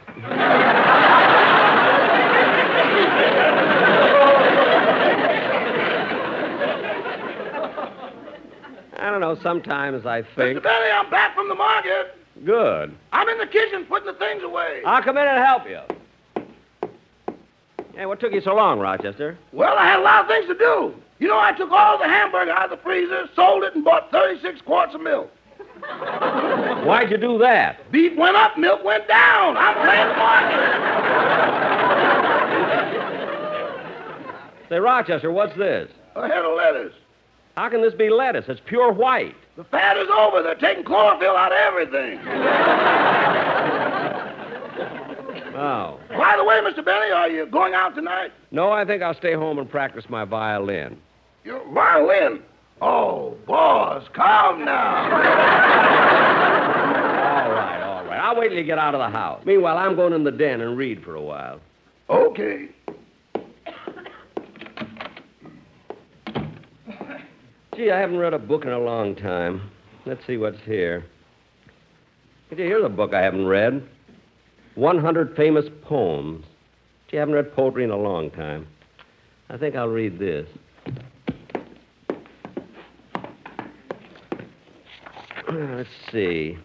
I 8.98 9.10
don't 9.10 9.20
know, 9.20 9.34
sometimes 9.46 10.04
I 10.04 10.22
think. 10.22 10.58
Mr. 10.58 10.62
Benny, 10.64 10.90
I'm 10.90 11.08
back 11.08 11.36
from 11.36 11.48
the 11.48 11.54
market. 11.54 12.16
Good. 12.44 12.92
I'm 13.12 13.28
in 13.28 13.38
the 13.38 13.46
kitchen 13.46 13.84
putting 13.84 14.06
the 14.06 14.18
things 14.18 14.42
away. 14.42 14.82
I'll 14.84 15.02
come 15.02 15.16
in 15.16 15.26
and 15.26 15.38
help 15.38 15.68
you. 15.68 15.80
Hey, 17.94 18.06
what 18.06 18.18
took 18.18 18.32
you 18.32 18.40
so 18.40 18.54
long, 18.54 18.80
Rochester? 18.80 19.38
Well, 19.52 19.78
I 19.78 19.86
had 19.86 20.00
a 20.00 20.02
lot 20.02 20.22
of 20.24 20.28
things 20.28 20.48
to 20.48 20.54
do. 20.54 20.94
You 21.20 21.28
know, 21.28 21.38
I 21.38 21.52
took 21.52 21.70
all 21.70 21.96
the 21.96 22.04
hamburger 22.08 22.50
out 22.50 22.70
of 22.70 22.78
the 22.78 22.82
freezer, 22.82 23.28
sold 23.36 23.62
it, 23.62 23.74
and 23.74 23.84
bought 23.84 24.10
36 24.10 24.60
quarts 24.62 24.94
of 24.94 25.00
milk. 25.00 25.30
Why'd 26.84 27.10
you 27.10 27.16
do 27.16 27.38
that? 27.38 27.90
Beef 27.92 28.18
went 28.18 28.36
up, 28.36 28.58
milk 28.58 28.82
went 28.84 29.06
down. 29.06 29.56
I'm 29.56 29.74
playing 29.76 30.08
the 30.08 30.16
market. 30.16 30.72
Say, 34.68 34.78
Rochester, 34.78 35.30
what's 35.30 35.56
this? 35.56 35.88
A 36.16 36.26
head 36.26 36.44
of 36.44 36.56
lettuce. 36.56 36.92
How 37.56 37.68
can 37.70 37.80
this 37.80 37.94
be 37.94 38.10
lettuce? 38.10 38.44
It's 38.48 38.60
pure 38.66 38.92
white. 38.92 39.34
The 39.56 39.64
fat 39.64 39.96
is 39.96 40.08
over. 40.14 40.42
They're 40.42 40.54
taking 40.56 40.84
chlorophyll 40.84 41.36
out 41.36 41.52
of 41.52 41.58
everything. 41.58 42.18
Oh. 45.58 45.98
By 46.10 46.36
the 46.36 46.44
way, 46.44 46.60
Mr. 46.60 46.84
Benny, 46.84 47.10
are 47.10 47.30
you 47.30 47.46
going 47.46 47.72
out 47.72 47.94
tonight? 47.94 48.30
No, 48.50 48.70
I 48.70 48.84
think 48.84 49.02
I'll 49.02 49.14
stay 49.14 49.32
home 49.32 49.58
and 49.58 49.70
practice 49.70 50.04
my 50.10 50.26
violin. 50.26 50.98
Your 51.44 51.66
violin? 51.72 52.42
Oh, 52.82 53.38
boss, 53.46 54.04
calm 54.12 54.62
now. 54.66 55.04
All 55.04 55.10
right, 57.50 57.82
all 57.82 58.04
right. 58.04 58.18
I'll 58.18 58.36
wait 58.38 58.48
till 58.48 58.58
you 58.58 58.64
get 58.64 58.76
out 58.76 58.94
of 58.94 59.00
the 59.00 59.08
house. 59.08 59.42
Meanwhile, 59.46 59.78
I'm 59.78 59.96
going 59.96 60.12
in 60.12 60.24
the 60.24 60.30
den 60.30 60.60
and 60.60 60.76
read 60.76 61.02
for 61.02 61.14
a 61.14 61.22
while. 61.22 61.58
Okay. 62.10 62.68
Gee, 67.76 67.90
I 67.90 68.00
haven't 68.00 68.16
read 68.16 68.32
a 68.32 68.38
book 68.38 68.64
in 68.64 68.72
a 68.72 68.78
long 68.78 69.14
time. 69.14 69.70
Let's 70.06 70.26
see 70.26 70.38
what's 70.38 70.62
here. 70.64 71.04
Gee, 72.48 72.56
here's 72.56 72.82
a 72.82 72.88
book 72.88 73.12
I 73.12 73.20
haven't 73.20 73.46
read 73.46 73.86
100 74.76 75.36
Famous 75.36 75.66
Poems. 75.82 76.46
Gee, 77.10 77.18
I 77.18 77.20
haven't 77.20 77.34
read 77.34 77.54
poetry 77.54 77.84
in 77.84 77.90
a 77.90 77.96
long 77.96 78.30
time. 78.30 78.66
I 79.50 79.58
think 79.58 79.76
I'll 79.76 79.88
read 79.88 80.18
this. 80.18 80.48
Let's 85.52 85.90
see. 86.10 86.56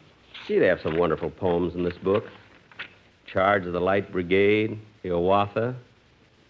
Gee, 0.48 0.60
they 0.60 0.68
have 0.68 0.80
some 0.82 0.98
wonderful 0.98 1.30
poems 1.30 1.75
in 1.75 1.84
this 1.84 1.98
book. 1.98 2.24
Charge 3.25 3.65
of 3.65 3.74
the 3.74 3.82
Light 3.82 4.13
Brigade, 4.13 4.80
Hiawatha, 5.03 5.75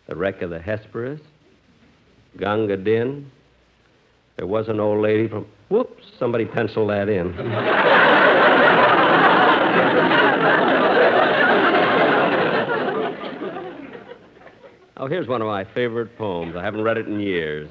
The 0.08 0.16
Wreck 0.16 0.44
of 0.44 0.52
the 0.52 0.60
Hesperus, 0.60 1.20
Gunga 2.38 2.78
Din. 2.78 3.32
There 4.42 4.48
was 4.48 4.70
an 4.70 4.80
old 4.80 5.04
lady 5.04 5.28
from. 5.28 5.46
Whoops, 5.70 6.04
somebody 6.18 6.46
penciled 6.46 6.90
that 6.90 7.08
in. 7.10 7.28
oh, 14.98 15.06
here's 15.08 15.28
one 15.28 15.44
of 15.44 15.48
my 15.48 15.64
favorite 15.76 16.18
poems. 16.18 16.56
I 16.56 16.64
haven't 16.64 16.82
read 16.82 16.98
it 16.98 17.08
in 17.08 17.20
years 17.20 17.70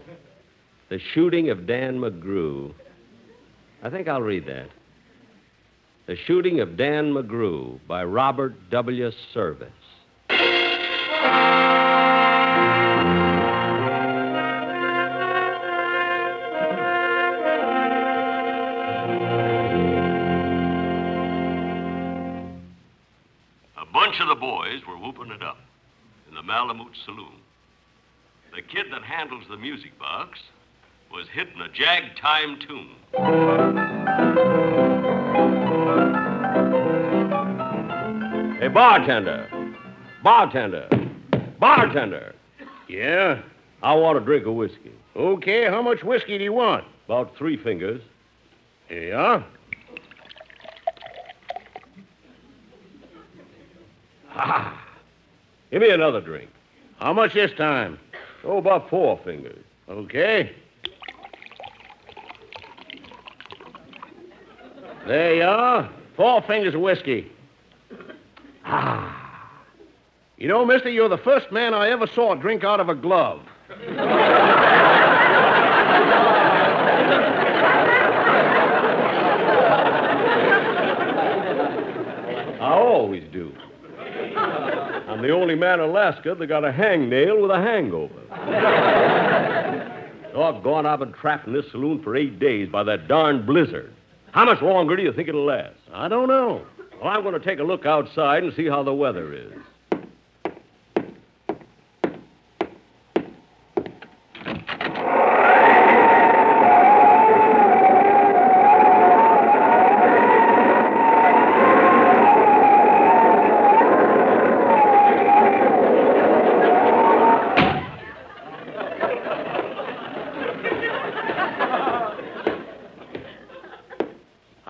The 0.91 1.01
Shooting 1.13 1.51
of 1.51 1.67
Dan 1.67 1.99
McGrew. 1.99 2.73
I 3.83 3.91
think 3.91 4.07
I'll 4.07 4.23
read 4.23 4.47
that. 4.47 4.69
The 6.07 6.15
Shooting 6.25 6.61
of 6.61 6.77
Dan 6.77 7.13
McGrew 7.13 7.81
by 7.89 8.05
Robert 8.05 8.55
W. 8.71 9.11
Service. 9.35 9.73
Boys 24.71 24.87
were 24.87 24.97
whooping 24.97 25.33
it 25.33 25.43
up 25.43 25.59
in 26.29 26.35
the 26.35 26.43
Malamute 26.43 26.97
Saloon. 27.05 27.41
The 28.55 28.63
kid 28.63 28.87
that 28.93 29.03
handles 29.03 29.45
the 29.51 29.57
music 29.57 29.99
box 29.99 30.39
was 31.13 31.27
hitting 31.33 31.61
a 31.61 31.69
jag 31.69 32.17
time 32.21 32.59
tune. 32.61 32.97
Hey, 38.61 38.69
bartender. 38.69 39.49
Bartender. 40.23 40.89
Bartender. 41.59 42.35
Yeah? 42.89 43.43
I 43.83 43.95
want 43.95 44.19
a 44.19 44.21
drink 44.21 44.47
of 44.47 44.55
whiskey. 44.55 44.93
Okay, 45.17 45.65
how 45.69 45.83
much 45.83 46.05
whiskey 46.05 46.39
do 46.39 46.45
you 46.45 46.53
want? 46.53 46.85
About 47.07 47.37
three 47.37 47.57
fingers. 47.57 48.03
Here 48.89 49.09
you 49.09 49.15
are. 49.15 49.45
Ah. 54.43 54.87
Give 55.71 55.83
me 55.83 55.91
another 55.91 56.21
drink. 56.21 56.51
How 56.99 57.13
much 57.13 57.35
this 57.35 57.53
time? 57.57 57.99
Oh, 58.43 58.57
about 58.59 58.89
four 58.91 59.21
fingers. 59.23 59.63
Okay. 59.89 60.53
There 65.07 65.35
you 65.35 65.43
are. 65.43 65.91
Four 66.17 66.43
fingers 66.43 66.75
of 66.75 66.81
whiskey. 66.81 67.31
Ah. 68.65 69.17
You 70.39 70.49
know, 70.49 70.65
mister, 70.65 70.89
you're 70.89 71.09
the 71.09 71.19
first 71.19 71.53
man 71.53 71.75
I 71.75 71.91
ever 71.91 72.07
saw 72.07 72.35
drink 72.35 72.65
out 72.65 72.81
of 72.81 72.89
a 72.89 72.95
glove. 72.95 73.43
I 82.61 82.73
always 82.73 83.25
do. 83.33 83.53
I'm 85.21 85.27
the 85.27 85.35
only 85.35 85.55
man 85.55 85.81
in 85.81 85.91
Alaska 85.91 86.35
that 86.35 86.47
got 86.47 86.65
a 86.65 86.73
hangnail 86.73 87.43
with 87.43 87.51
a 87.51 87.59
hangover. 87.59 88.23
Doggone, 90.33 90.87
I've 90.87 91.01
been 91.01 91.13
trapped 91.13 91.47
in 91.47 91.53
this 91.53 91.71
saloon 91.71 92.03
for 92.03 92.17
eight 92.17 92.39
days 92.39 92.71
by 92.71 92.83
that 92.85 93.07
darn 93.07 93.45
blizzard. 93.45 93.93
How 94.33 94.47
much 94.47 94.63
longer 94.63 94.97
do 94.97 95.03
you 95.03 95.13
think 95.13 95.29
it'll 95.29 95.45
last? 95.45 95.77
I 95.93 96.09
don't 96.09 96.29
know. 96.29 96.65
Well, 97.03 97.11
I'm 97.11 97.23
going 97.23 97.39
to 97.39 97.47
take 97.47 97.59
a 97.59 97.63
look 97.63 97.85
outside 97.85 98.45
and 98.45 98.55
see 98.55 98.67
how 98.67 98.83
the 98.83 98.95
weather 98.95 99.35
is. 99.35 99.53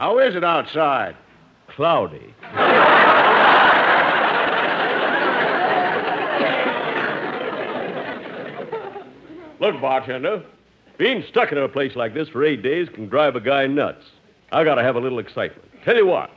How 0.00 0.18
is 0.30 0.36
it 0.36 0.44
outside? 0.44 1.16
Cloudy. 1.66 2.34
Look, 9.58 9.80
bartender, 9.80 10.44
being 10.98 11.24
stuck 11.28 11.50
in 11.50 11.58
a 11.58 11.68
place 11.68 11.96
like 11.96 12.14
this 12.14 12.28
for 12.28 12.44
eight 12.44 12.62
days 12.62 12.88
can 12.88 13.08
drive 13.08 13.34
a 13.34 13.40
guy 13.40 13.66
nuts. 13.66 14.04
I 14.52 14.62
gotta 14.62 14.82
have 14.84 14.94
a 14.94 15.00
little 15.00 15.18
excitement. 15.18 15.68
Tell 15.84 15.96
you 15.96 16.06
what, 16.06 16.30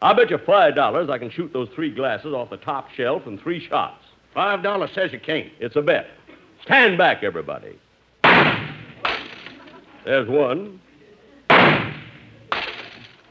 I'll 0.00 0.14
bet 0.14 0.30
you 0.30 0.38
five 0.38 0.76
dollars 0.76 1.10
I 1.10 1.18
can 1.18 1.30
shoot 1.30 1.52
those 1.52 1.68
three 1.74 1.90
glasses 1.90 2.32
off 2.32 2.50
the 2.50 2.56
top 2.58 2.90
shelf 2.92 3.26
in 3.26 3.38
three 3.38 3.66
shots. 3.66 4.04
Five 4.34 4.62
dollars 4.62 4.90
says 4.94 5.12
you 5.12 5.18
can't. 5.18 5.52
It's 5.58 5.74
a 5.74 5.82
bet. 5.82 6.06
Stand 6.62 6.96
back, 6.96 7.24
everybody. 7.24 7.76
There's 10.04 10.28
one. 10.28 10.80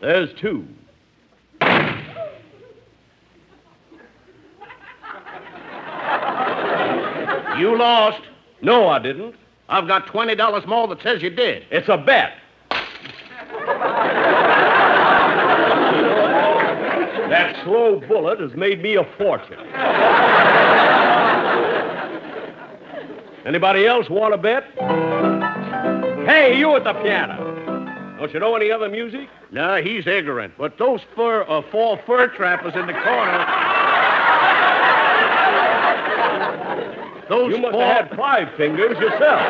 There's 0.01 0.29
two. 0.39 0.67
You 7.59 7.77
lost. 7.77 8.21
No, 8.63 8.87
I 8.87 8.97
didn't. 8.99 9.35
I've 9.69 9.87
got 9.87 10.07
$20 10.07 10.67
more 10.67 10.87
that 10.87 11.01
says 11.03 11.21
you 11.21 11.29
did. 11.29 11.65
It's 11.69 11.87
a 11.87 11.97
bet. 11.97 12.33
that 17.29 17.63
slow 17.63 18.01
bullet 18.07 18.39
has 18.39 18.53
made 18.55 18.81
me 18.81 18.95
a 18.95 19.05
fortune. 19.17 19.59
Anybody 23.45 23.85
else 23.85 24.09
want 24.09 24.33
to 24.33 24.37
bet? 24.37 24.63
Hey, 26.27 26.57
you 26.57 26.75
at 26.75 26.83
the 26.83 26.93
piano. 26.93 27.50
Don't 28.21 28.33
you 28.35 28.39
know 28.39 28.55
any 28.55 28.69
other 28.69 28.87
music? 28.87 29.27
No, 29.49 29.81
he's 29.81 30.05
ignorant. 30.05 30.53
But 30.55 30.77
those 30.77 31.01
fur, 31.15 31.41
uh, 31.41 31.63
four 31.71 31.99
fur 32.05 32.27
trappers 32.27 32.75
in 32.75 32.85
the 32.85 32.93
corner. 32.93 33.45
Those 37.29 37.55
You 37.55 37.61
must 37.63 37.71
four... 37.71 37.81
have 37.83 38.09
had 38.09 38.15
five 38.15 38.49
fingers 38.57 38.95
yourself. 38.99 39.41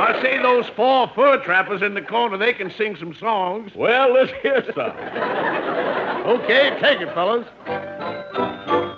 I 0.00 0.18
say 0.22 0.40
those 0.40 0.66
four 0.68 1.12
fur 1.14 1.36
trappers 1.44 1.82
in 1.82 1.92
the 1.92 2.00
corner, 2.00 2.38
they 2.38 2.54
can 2.54 2.70
sing 2.70 2.96
some 2.96 3.12
songs. 3.12 3.70
Well, 3.74 4.14
let's 4.14 4.32
hear 4.40 4.64
some. 4.74 4.96
Okay, 6.26 6.74
take 6.80 7.02
it, 7.02 7.12
fellas. 7.12 7.46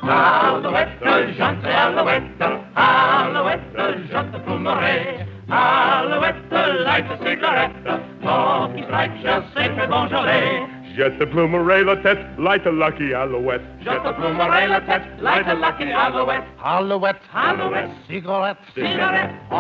Alouette, 0.00 1.00
jante, 1.36 1.66
alouette, 1.66 2.40
alouette, 2.76 3.74
jante 3.74 4.44
plumerai. 4.44 5.36
Alouette, 5.48 6.36
light 6.84 7.06
a 7.10 7.16
cigarette, 7.18 7.70
tant 8.22 8.74
qu'il 8.74 8.84
strike 8.84 9.12
shall 9.22 9.44
sacred 9.54 9.88
Beaujolais. 9.88 10.66
Jette 10.96 11.18
de 11.18 11.24
plumerai 11.26 11.84
la 11.84 11.96
tête, 11.96 12.18
light 12.38 12.66
a 12.66 12.70
lucky 12.72 13.12
alouette. 13.14 13.60
Jante 13.84 14.12
plumerai 14.16 14.66
la 14.66 14.80
tête, 14.80 15.02
light 15.20 15.46
a 15.46 15.54
lucky 15.54 15.92
alouette. 15.92 16.42
Alouette. 16.64 17.20
Alouette, 17.34 17.90
Cigarette. 18.08 18.56
cigarette. 18.74 19.30
Oh, 19.50 19.56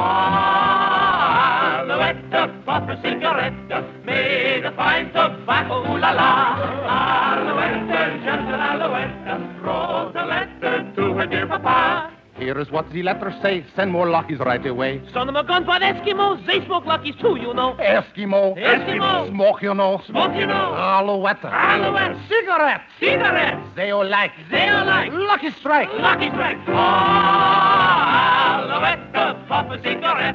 alouette, 1.84 2.30
puff 2.64 2.88
a 2.88 2.96
cigarette, 3.02 3.52
made 4.04 4.64
of 4.64 4.74
fine 4.74 5.12
tobacco, 5.12 5.84
ooh 5.84 5.98
la 5.98 6.12
la. 6.12 6.56
Alouette, 7.36 8.24
gentle 8.24 8.60
alouette, 8.60 9.40
wrote 9.62 10.16
a 10.16 10.26
letter 10.26 10.90
to 10.96 11.14
her 11.14 11.26
dear 11.26 11.46
papa. 11.46 12.15
Here 12.38 12.58
is 12.58 12.70
what 12.70 12.90
the 12.90 13.02
letter 13.02 13.34
say. 13.42 13.64
Send 13.74 13.90
more 13.90 14.08
luckies 14.08 14.38
right 14.40 14.64
away. 14.66 15.02
Son 15.12 15.28
of 15.28 15.36
a 15.36 15.42
gun 15.42 15.64
for 15.64 15.72
Eskimos. 15.72 16.46
They 16.46 16.64
smoke 16.66 16.84
luckies 16.84 17.14
too, 17.16 17.36
you 17.36 17.54
know. 17.54 17.74
Eskimo. 17.80 18.56
Eskimo. 18.58 19.28
Smoke, 19.30 19.62
you 19.62 19.74
know. 19.74 20.02
Smoke, 20.06 20.34
you 20.36 20.46
know. 20.46 20.74
Alouette. 20.74 21.44
Alouette. 21.44 22.16
Cigarette. 22.28 22.82
Cigarettes. 23.00 23.16
Cigarettes. 23.26 23.76
They 23.76 23.90
all 23.90 24.06
like. 24.06 24.32
They 24.50 24.68
all 24.68 24.86
like. 24.86 25.12
Lucky 25.12 25.50
strike. 25.50 25.88
Lucky 25.98 26.28
strike. 26.28 26.58
Ah! 26.68 28.45
Alouette, 28.56 29.48
puff 29.48 29.70
a 29.70 29.76
cigarette. 29.82 30.34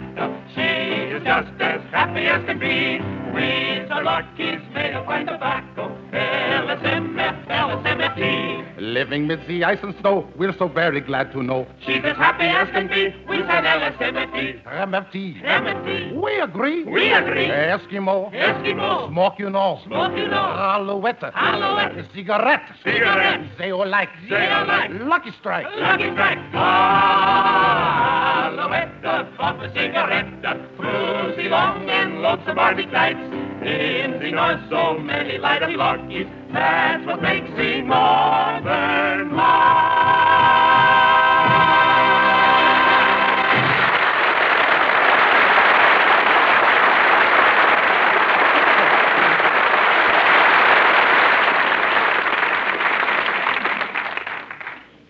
She 0.53 0.61
is 0.61 1.23
just 1.23 1.49
as 1.59 1.81
happy 1.91 2.27
as 2.27 2.45
can 2.45 2.59
be. 2.59 2.99
With 3.33 3.89
her 3.89 4.03
luckies 4.03 4.59
made 4.73 4.93
of 4.93 5.05
fine 5.05 5.25
tobacco. 5.25 5.89
LSMF, 6.11 7.47
LSMFT. 7.47 8.81
Living 8.81 9.25
mid 9.25 9.39
the 9.47 9.63
ice 9.63 9.79
and 9.81 9.95
snow, 10.01 10.27
we're 10.35 10.53
so 10.59 10.67
very 10.67 10.99
glad 10.99 11.31
to 11.31 11.41
know. 11.41 11.65
She's 11.85 12.03
as 12.03 12.17
happy 12.17 12.43
as 12.43 12.69
can 12.69 12.87
be. 12.87 13.15
We 13.29 13.37
said 13.37 13.63
LSMFT. 13.63 14.63
MFT. 14.65 15.41
MFT. 15.43 16.21
We 16.21 16.39
agree. 16.41 16.83
We 16.83 17.13
agree. 17.13 17.47
Eskimo. 17.47 18.31
Eskimo. 18.33 19.09
Smoke, 19.09 19.39
you 19.39 19.49
know. 19.49 19.79
Smoke, 19.85 20.17
you 20.17 20.27
know. 20.27 20.35
Alouette. 20.35 21.23
Alouette. 21.33 22.05
Cigarette. 22.13 22.69
Cigarette. 22.83 23.41
They 23.57 23.71
all 23.71 23.87
like. 23.87 24.09
They 24.29 24.47
all 24.47 24.67
like. 24.67 24.91
Lucky 24.93 25.31
strike. 25.39 25.67
Lucky 25.77 26.11
strike. 26.11 26.39
Ah! 26.53 28.10
Alouette, 28.59 29.01
puff 29.37 29.61
a 29.61 29.69
cigarette, 29.69 30.41
through 30.75 31.35
the 31.37 31.49
long 31.49 31.89
and 31.89 32.21
lonesome 32.21 32.59
Arctic 32.59 32.91
nights. 32.91 33.19
In 33.65 34.19
the 34.19 34.31
north, 34.31 34.59
so 34.69 34.97
many 34.99 35.37
light 35.37 35.61
luckies. 35.77 36.27
That's 36.51 37.05
what 37.05 37.21
makes 37.21 37.49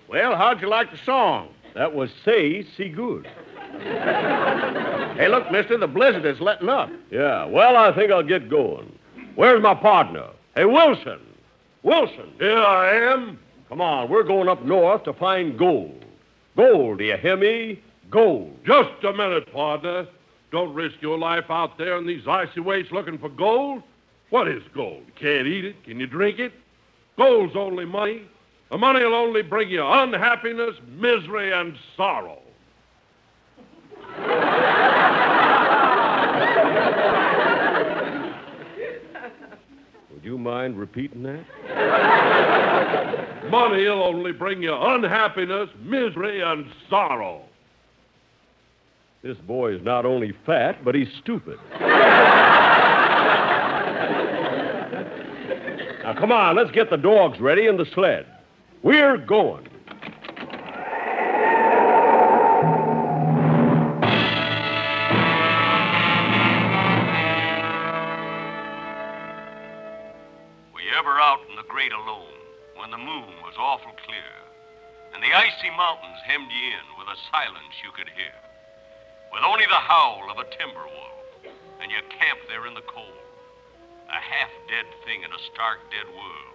Well, 0.07 0.35
how'd 0.35 0.61
you 0.61 0.69
like 0.69 0.91
the 0.91 0.97
song? 0.97 1.49
That 1.75 1.93
was 1.93 2.09
Say, 2.25 2.65
See 2.77 2.89
Good. 2.89 3.27
Hey, 3.81 5.27
look, 5.29 5.51
mister, 5.51 5.77
the 5.77 5.87
blizzard 5.87 6.25
is 6.25 6.39
letting 6.39 6.69
up. 6.69 6.89
Yeah, 7.09 7.45
well, 7.45 7.77
I 7.77 7.95
think 7.95 8.11
I'll 8.11 8.23
get 8.23 8.49
going. 8.49 8.91
Where's 9.35 9.61
my 9.61 9.75
partner? 9.75 10.27
Hey, 10.55 10.65
Wilson. 10.65 11.19
Wilson. 11.83 12.31
Here 12.37 12.57
I 12.57 13.13
am. 13.13 13.39
Come 13.69 13.81
on, 13.81 14.09
we're 14.09 14.23
going 14.23 14.49
up 14.49 14.63
north 14.65 15.03
to 15.05 15.13
find 15.13 15.57
gold. 15.57 16.03
Gold, 16.57 16.97
do 16.97 17.05
you 17.05 17.15
hear 17.15 17.37
me? 17.37 17.81
Gold. 18.09 18.57
Just 18.65 19.03
a 19.05 19.13
minute, 19.13 19.51
partner. 19.53 20.05
Don't 20.51 20.73
risk 20.73 20.95
your 20.99 21.17
life 21.17 21.45
out 21.49 21.77
there 21.77 21.97
in 21.97 22.05
these 22.05 22.27
icy 22.27 22.59
wastes 22.59 22.91
looking 22.91 23.17
for 23.17 23.29
gold. 23.29 23.81
What 24.29 24.49
is 24.49 24.61
gold? 24.75 25.03
You 25.07 25.13
can't 25.15 25.47
eat 25.47 25.63
it. 25.63 25.81
Can 25.85 25.99
you 25.99 26.07
drink 26.07 26.39
it? 26.39 26.51
Gold's 27.17 27.55
only 27.55 27.85
money. 27.85 28.23
The 28.71 28.77
money 28.77 29.03
will 29.03 29.15
only 29.15 29.41
bring 29.41 29.69
you 29.69 29.85
unhappiness, 29.85 30.75
misery, 30.87 31.51
and 31.51 31.75
sorrow. 31.97 32.39
Would 40.13 40.23
you 40.23 40.37
mind 40.37 40.79
repeating 40.79 41.21
that? 41.23 41.43
Money 43.51 43.83
will 43.83 44.03
only 44.03 44.31
bring 44.31 44.63
you 44.63 44.73
unhappiness, 44.73 45.69
misery, 45.83 46.39
and 46.39 46.65
sorrow. 46.89 47.41
This 49.21 49.35
boy 49.39 49.75
is 49.75 49.83
not 49.83 50.05
only 50.05 50.31
fat, 50.45 50.85
but 50.85 50.95
he's 50.95 51.09
stupid. 51.21 51.59
now, 56.03 56.15
come 56.17 56.31
on, 56.31 56.55
let's 56.55 56.71
get 56.71 56.89
the 56.89 56.95
dogs 56.95 57.37
ready 57.41 57.67
and 57.67 57.77
the 57.77 57.85
sled. 57.93 58.25
We're 58.83 59.17
going. 59.17 59.67
You 70.81 70.97
ever 70.97 71.19
out 71.21 71.39
in 71.47 71.55
the 71.55 71.63
great 71.69 71.93
alone 71.93 72.25
when 72.75 72.89
the 72.89 72.97
moon 72.97 73.29
was 73.45 73.53
awful 73.57 73.91
clear 74.05 74.33
and 75.13 75.21
the 75.21 75.29
icy 75.29 75.69
mountains 75.77 76.17
hemmed 76.25 76.49
you 76.49 76.73
in 76.73 76.85
with 76.97 77.07
a 77.07 77.21
silence 77.31 77.77
you 77.85 77.91
could 77.93 78.09
hear? 78.17 78.33
With 79.31 79.43
only 79.45 79.65
the 79.69 79.77
howl 79.77 80.25
of 80.31 80.39
a 80.39 80.49
timber 80.57 80.89
wolf 80.89 81.53
and 81.81 81.91
you 81.91 81.97
camped 82.09 82.49
there 82.49 82.65
in 82.65 82.73
the 82.73 82.85
cold, 82.89 83.21
a 84.09 84.19
half 84.19 84.49
dead 84.67 84.89
thing 85.05 85.21
in 85.21 85.29
a 85.29 85.41
stark 85.53 85.77
dead 85.93 86.09
world, 86.09 86.50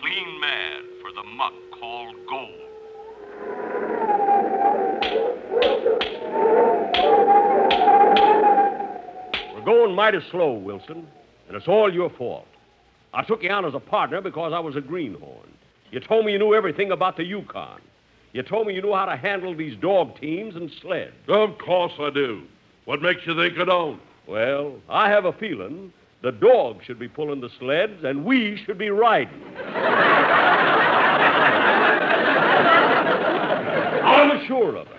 clean 0.00 0.40
mad 0.40 0.82
for 1.00 1.12
the 1.12 1.22
muck 1.36 1.52
called 1.78 2.16
gold. 2.28 2.50
We're 9.54 9.64
going 9.64 9.94
mighty 9.94 10.18
slow, 10.30 10.52
Wilson, 10.52 11.06
and 11.48 11.56
it's 11.56 11.68
all 11.68 11.92
your 11.92 12.10
fault. 12.10 12.46
I 13.12 13.22
took 13.22 13.42
you 13.42 13.50
on 13.50 13.64
as 13.64 13.74
a 13.74 13.80
partner 13.80 14.20
because 14.20 14.52
I 14.52 14.58
was 14.58 14.76
a 14.76 14.80
greenhorn. 14.80 15.48
You 15.90 16.00
told 16.00 16.26
me 16.26 16.32
you 16.32 16.38
knew 16.38 16.54
everything 16.54 16.90
about 16.90 17.16
the 17.16 17.24
Yukon. 17.24 17.80
You 18.32 18.42
told 18.42 18.66
me 18.66 18.74
you 18.74 18.82
knew 18.82 18.92
how 18.92 19.04
to 19.04 19.16
handle 19.16 19.56
these 19.56 19.76
dog 19.76 20.18
teams 20.20 20.56
and 20.56 20.70
sleds. 20.82 21.14
Of 21.28 21.56
course 21.58 21.92
I 22.00 22.10
do. 22.10 22.42
What 22.84 23.00
makes 23.00 23.20
you 23.26 23.36
think 23.36 23.58
I 23.58 23.64
don't? 23.64 24.00
Well, 24.26 24.74
I 24.88 25.08
have 25.08 25.24
a 25.24 25.32
feeling 25.32 25.92
the 26.24 26.32
dogs 26.32 26.84
should 26.86 26.98
be 26.98 27.06
pulling 27.06 27.42
the 27.42 27.50
sleds 27.58 28.02
and 28.02 28.24
we 28.24 28.56
should 28.64 28.78
be 28.78 28.88
riding. 28.88 29.42
I'm 34.02 34.46
sure 34.46 34.74
of 34.76 34.86
it. 34.86 34.96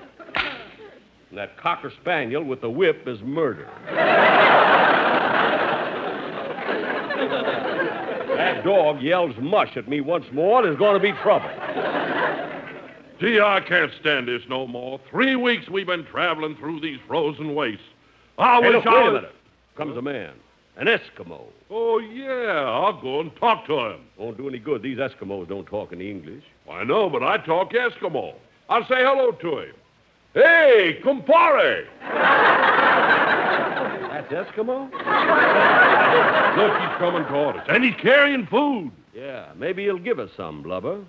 And 1.32 1.40
that 1.40 1.58
cocker 1.58 1.92
spaniel 2.00 2.44
with 2.44 2.62
the 2.62 2.70
whip 2.70 3.08
is 3.08 3.20
murder. 3.24 3.68
that 8.36 8.64
dog 8.64 9.02
yells 9.02 9.36
mush 9.42 9.76
at 9.76 9.88
me 9.88 10.02
once 10.02 10.26
more, 10.32 10.62
there's 10.62 10.78
going 10.78 10.94
to 10.94 11.00
be 11.00 11.12
trouble. 11.24 11.50
Gee, 13.20 13.40
I 13.40 13.62
can't 13.68 13.92
stand 14.00 14.28
this 14.28 14.44
no 14.48 14.68
more. 14.68 15.00
Three 15.10 15.36
weeks 15.36 15.70
we've 15.70 15.88
been 15.88 16.06
traveling 16.06 16.56
through 16.58 16.82
these 16.82 17.00
frozen 17.08 17.56
wastes. 17.56 17.82
I 18.38 18.60
Hey, 18.62 18.68
wish 18.68 18.76
look, 18.76 18.86
I 18.86 18.94
wait 18.94 19.08
a 19.10 19.14
minute. 19.14 19.36
Comes 19.76 19.98
a 19.98 20.04
man. 20.04 20.34
An 20.78 20.88
Eskimo. 20.88 21.42
Oh, 21.70 22.00
yeah. 22.00 22.66
I'll 22.68 23.00
go 23.02 23.22
and 23.22 23.34
talk 23.38 23.66
to 23.68 23.80
him. 23.80 24.02
Won't 24.18 24.38
do 24.38 24.50
any 24.50 24.60
good. 24.60 24.82
These 24.82 24.98
Eskimos 24.98 25.48
don't 25.48 25.66
talk 25.66 25.94
in 25.94 26.02
English. 26.02 26.44
I 26.70 26.84
know, 26.84 27.10
but 27.10 27.24
I 27.24 27.38
talk 27.38 27.72
Eskimo. 27.72 28.34
I'll 28.68 28.86
say 28.86 28.98
hello 28.98 29.32
to 29.32 29.60
him. 29.60 29.76
Hey, 30.34 31.00
compare! 31.02 31.88
That's 34.10 34.28
Eskimo? 34.34 34.92
Look, 36.58 36.72
he's 36.82 36.98
coming 36.98 37.26
toward 37.26 37.56
us, 37.58 37.66
and 37.70 37.84
he's 37.84 37.96
carrying 38.02 38.46
food. 38.48 38.92
Yeah, 39.14 39.54
maybe 39.56 39.84
he'll 39.84 39.98
give 39.98 40.20
us 40.20 40.30
some 40.36 40.62
blubber. 40.62 41.06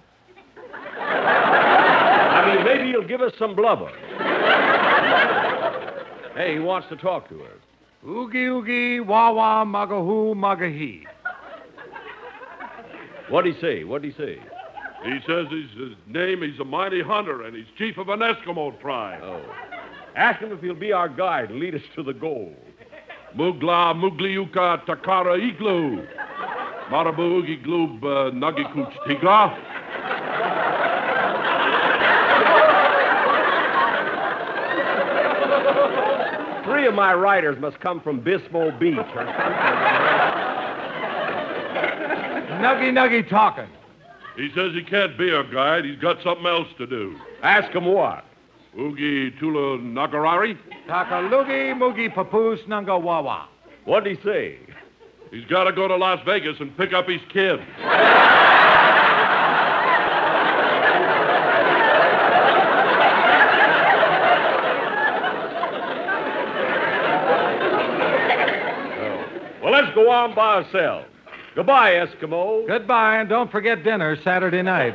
I 0.99 2.55
mean, 2.55 2.65
maybe 2.65 2.91
he'll 2.91 3.07
give 3.07 3.21
us 3.21 3.33
some 3.39 3.57
blubber. 3.57 3.91
Hey, 6.37 6.53
he 6.55 6.59
wants 6.61 6.89
to 6.91 6.97
talk 6.97 7.29
to 7.31 7.43
us. 7.43 7.66
Oogie 8.07 8.47
oogie, 8.47 9.01
wah 9.01 9.33
wah, 9.33 9.65
mugahoo, 9.65 10.35
mugahee. 10.35 11.03
What'd 13.29 13.53
he 13.53 13.61
say? 13.61 13.83
What'd 13.83 14.05
he 14.09 14.17
say? 14.17 14.39
He 15.05 15.19
says 15.27 15.47
his, 15.51 15.71
his 15.77 15.97
name, 16.07 16.43
he's 16.43 16.59
a 16.61 16.65
mighty 16.65 17.03
hunter, 17.03 17.43
and 17.43 17.57
he's 17.57 17.67
chief 17.77 17.99
of 17.99 18.09
an 18.09 18.21
Eskimo 18.21 18.81
tribe. 18.81 19.23
Oh. 19.25 19.43
Ask 20.15 20.41
him 20.41 20.53
if 20.53 20.61
he'll 20.61 20.75
be 20.75 20.93
our 20.93 21.09
guide 21.09 21.51
and 21.51 21.59
lead 21.59 21.75
us 21.75 21.83
to 21.97 22.03
the 22.03 22.15
goal. 22.15 22.55
Mugla 23.37 23.95
Mugliuka 23.95 24.87
Takara 24.87 25.37
Iglu. 25.39 26.07
Marabu 26.89 27.43
Iglub 27.45 28.03
uh, 28.03 28.31
Nagikuch 28.31 28.95
Three 36.67 36.87
of 36.87 36.95
my 36.95 37.15
riders 37.15 37.59
must 37.61 37.79
come 37.81 38.01
from 38.01 38.23
Pismo 38.23 38.77
Beach 38.79 38.99
or 38.99 39.05
something. 39.15 39.35
Nuggy 42.61 42.91
nuggy 42.91 43.29
talking. 43.29 43.69
He 44.37 44.51
says 44.55 44.73
he 44.75 44.83
can't 44.83 45.17
be 45.17 45.31
a 45.31 45.45
guide. 45.45 45.85
He's 45.85 45.99
got 45.99 46.17
something 46.25 46.47
else 46.47 46.69
to 46.79 46.87
do. 46.87 47.17
Ask 47.43 47.73
him 47.73 47.85
what? 47.87 48.25
Ugi 48.77 49.39
Tula 49.39 49.79
Nagarari? 49.79 50.59
Takalugi 50.89 51.73
moogie 51.79 52.13
papoose 52.13 52.61
nunga 52.67 53.01
wawa. 53.01 53.49
What'd 53.85 54.17
he 54.17 54.23
say? 54.23 54.59
He's 55.31 55.45
got 55.47 55.65
to 55.65 55.73
go 55.73 55.87
to 55.89 55.97
Las 55.97 56.21
Vegas 56.27 56.57
and 56.61 56.77
pick 56.77 56.93
up 56.93 57.09
his 57.09 57.21
kid. 57.33 57.61
go 69.97 70.11
on 70.11 70.35
by 70.35 70.57
ourselves. 70.57 71.07
Goodbye, 71.55 71.93
Eskimo. 71.93 72.67
Goodbye, 72.69 73.17
and 73.17 73.29
don't 73.31 73.51
forget 73.51 73.83
dinner 73.83 74.15
Saturday 74.23 74.61
night. 74.61 74.95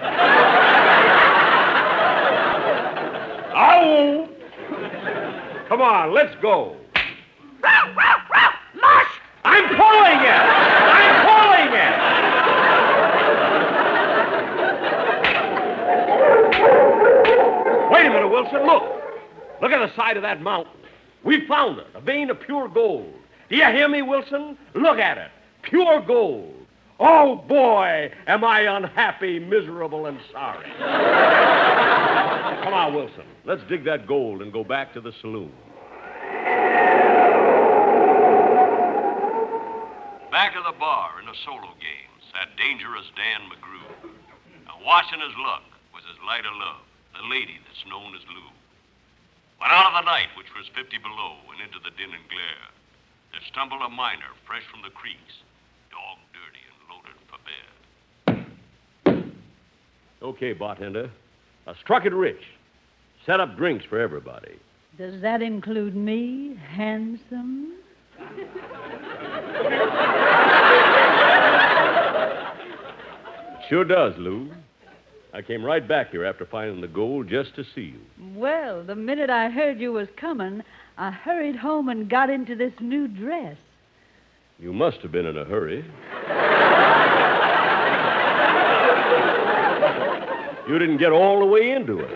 Ow! 3.55 4.29
Come 5.67 5.81
on, 5.81 6.13
let's 6.13 6.35
go. 6.39 6.77
Mush! 7.63 9.11
I'm 9.43 9.67
pulling 9.69 10.21
it! 10.21 10.41
I'm 10.93 11.25
pulling 11.25 11.73
it! 11.73 11.93
Wait 17.91 18.05
a 18.05 18.09
minute, 18.11 18.29
Wilson. 18.29 18.67
Look. 18.67 18.83
Look 19.63 19.71
at 19.71 19.79
the 19.79 19.95
side 19.95 20.15
of 20.15 20.21
that 20.21 20.43
mountain. 20.43 20.73
We 21.23 21.47
found 21.47 21.79
it, 21.79 21.87
a 21.95 22.01
vein 22.01 22.29
of 22.29 22.39
pure 22.39 22.67
gold. 22.67 23.15
Do 23.51 23.57
you 23.57 23.65
hear 23.65 23.89
me, 23.89 24.01
Wilson? 24.01 24.57
Look 24.75 24.97
at 24.97 25.17
it. 25.17 25.29
Pure 25.63 26.03
gold. 26.07 26.55
Oh, 27.01 27.35
boy, 27.35 28.09
am 28.25 28.45
I 28.45 28.61
unhappy, 28.61 29.39
miserable, 29.39 30.05
and 30.05 30.17
sorry. 30.31 30.71
Come 32.63 32.73
on, 32.73 32.93
Wilson. 32.95 33.25
Let's 33.43 33.61
dig 33.67 33.83
that 33.83 34.07
gold 34.07 34.41
and 34.41 34.53
go 34.53 34.63
back 34.63 34.93
to 34.93 35.01
the 35.01 35.11
saloon. 35.19 35.51
Back 40.31 40.55
of 40.55 40.63
the 40.63 40.79
bar 40.79 41.19
in 41.19 41.25
the 41.25 41.35
solo 41.43 41.75
game 41.83 42.07
sat 42.31 42.55
dangerous 42.55 43.11
Dan 43.17 43.51
McGrew. 43.51 44.15
Now, 44.65 44.79
watching 44.85 45.19
his 45.19 45.35
luck 45.43 45.63
was 45.93 46.03
his 46.07 46.15
light 46.25 46.45
of 46.47 46.55
love, 46.55 46.87
the 47.19 47.27
lady 47.27 47.59
that's 47.67 47.83
known 47.89 48.15
as 48.15 48.23
Lou. 48.31 48.47
But 49.59 49.71
out 49.71 49.91
of 49.91 49.99
the 49.99 50.07
night, 50.07 50.31
which 50.37 50.55
was 50.55 50.71
50 50.71 50.97
below, 50.99 51.35
and 51.51 51.59
into 51.59 51.83
the 51.83 51.91
din 51.99 52.15
and 52.15 52.23
glare, 52.31 52.71
there 53.31 53.41
stumbled 53.51 53.81
a 53.81 53.89
miner 53.89 54.31
fresh 54.45 54.63
from 54.71 54.81
the 54.81 54.89
creeks, 54.89 55.43
dog 55.91 56.17
dirty 56.33 56.63
and 56.69 56.77
loaded 56.91 57.17
for 57.29 57.39
bed. 59.15 59.33
Okay, 60.21 60.53
bartender. 60.53 61.09
I 61.67 61.73
struck 61.81 62.05
it 62.05 62.13
rich. 62.13 62.41
Set 63.25 63.39
up 63.39 63.55
drinks 63.57 63.85
for 63.85 63.99
everybody. 63.99 64.57
Does 64.97 65.21
that 65.21 65.41
include 65.41 65.95
me, 65.95 66.57
handsome? 66.75 67.73
Sure 73.69 73.85
does, 73.85 74.13
Lou. 74.17 74.51
I 75.33 75.41
came 75.41 75.63
right 75.63 75.87
back 75.87 76.11
here 76.11 76.25
after 76.25 76.45
finding 76.45 76.81
the 76.81 76.87
gold 76.87 77.29
just 77.29 77.55
to 77.55 77.63
see 77.73 77.93
you. 77.93 78.01
Well, 78.35 78.83
the 78.83 78.95
minute 78.95 79.29
I 79.29 79.49
heard 79.49 79.79
you 79.79 79.93
was 79.93 80.09
coming, 80.17 80.61
I 80.97 81.11
hurried 81.11 81.55
home 81.55 81.89
and 81.89 82.09
got 82.09 82.29
into 82.29 82.55
this 82.55 82.73
new 82.79 83.07
dress. 83.07 83.57
You 84.59 84.73
must 84.73 84.97
have 85.01 85.11
been 85.11 85.25
in 85.25 85.37
a 85.37 85.45
hurry. 85.45 85.83
you 90.67 90.79
didn't 90.79 90.97
get 90.97 91.11
all 91.11 91.39
the 91.39 91.45
way 91.45 91.71
into 91.71 91.99
it. 91.99 92.09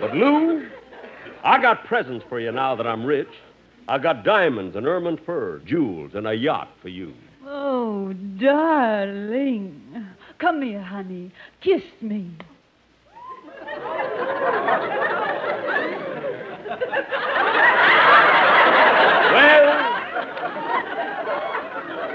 But, 0.00 0.14
Lou, 0.14 0.66
I 1.42 1.60
got 1.60 1.84
presents 1.84 2.24
for 2.28 2.40
you 2.40 2.52
now 2.52 2.74
that 2.76 2.86
I'm 2.86 3.04
rich. 3.04 3.28
I've 3.86 4.02
got 4.02 4.24
diamonds 4.24 4.76
and 4.76 4.86
ermine 4.86 5.18
fur, 5.18 5.58
jewels, 5.66 6.12
and 6.14 6.26
a 6.26 6.34
yacht 6.34 6.70
for 6.80 6.88
you. 6.88 7.12
Oh, 7.46 8.14
darling. 8.38 10.06
Come 10.38 10.62
here, 10.62 10.82
honey. 10.82 11.30
Kiss 11.60 11.82
me. 12.00 12.30
Well, 19.32 19.68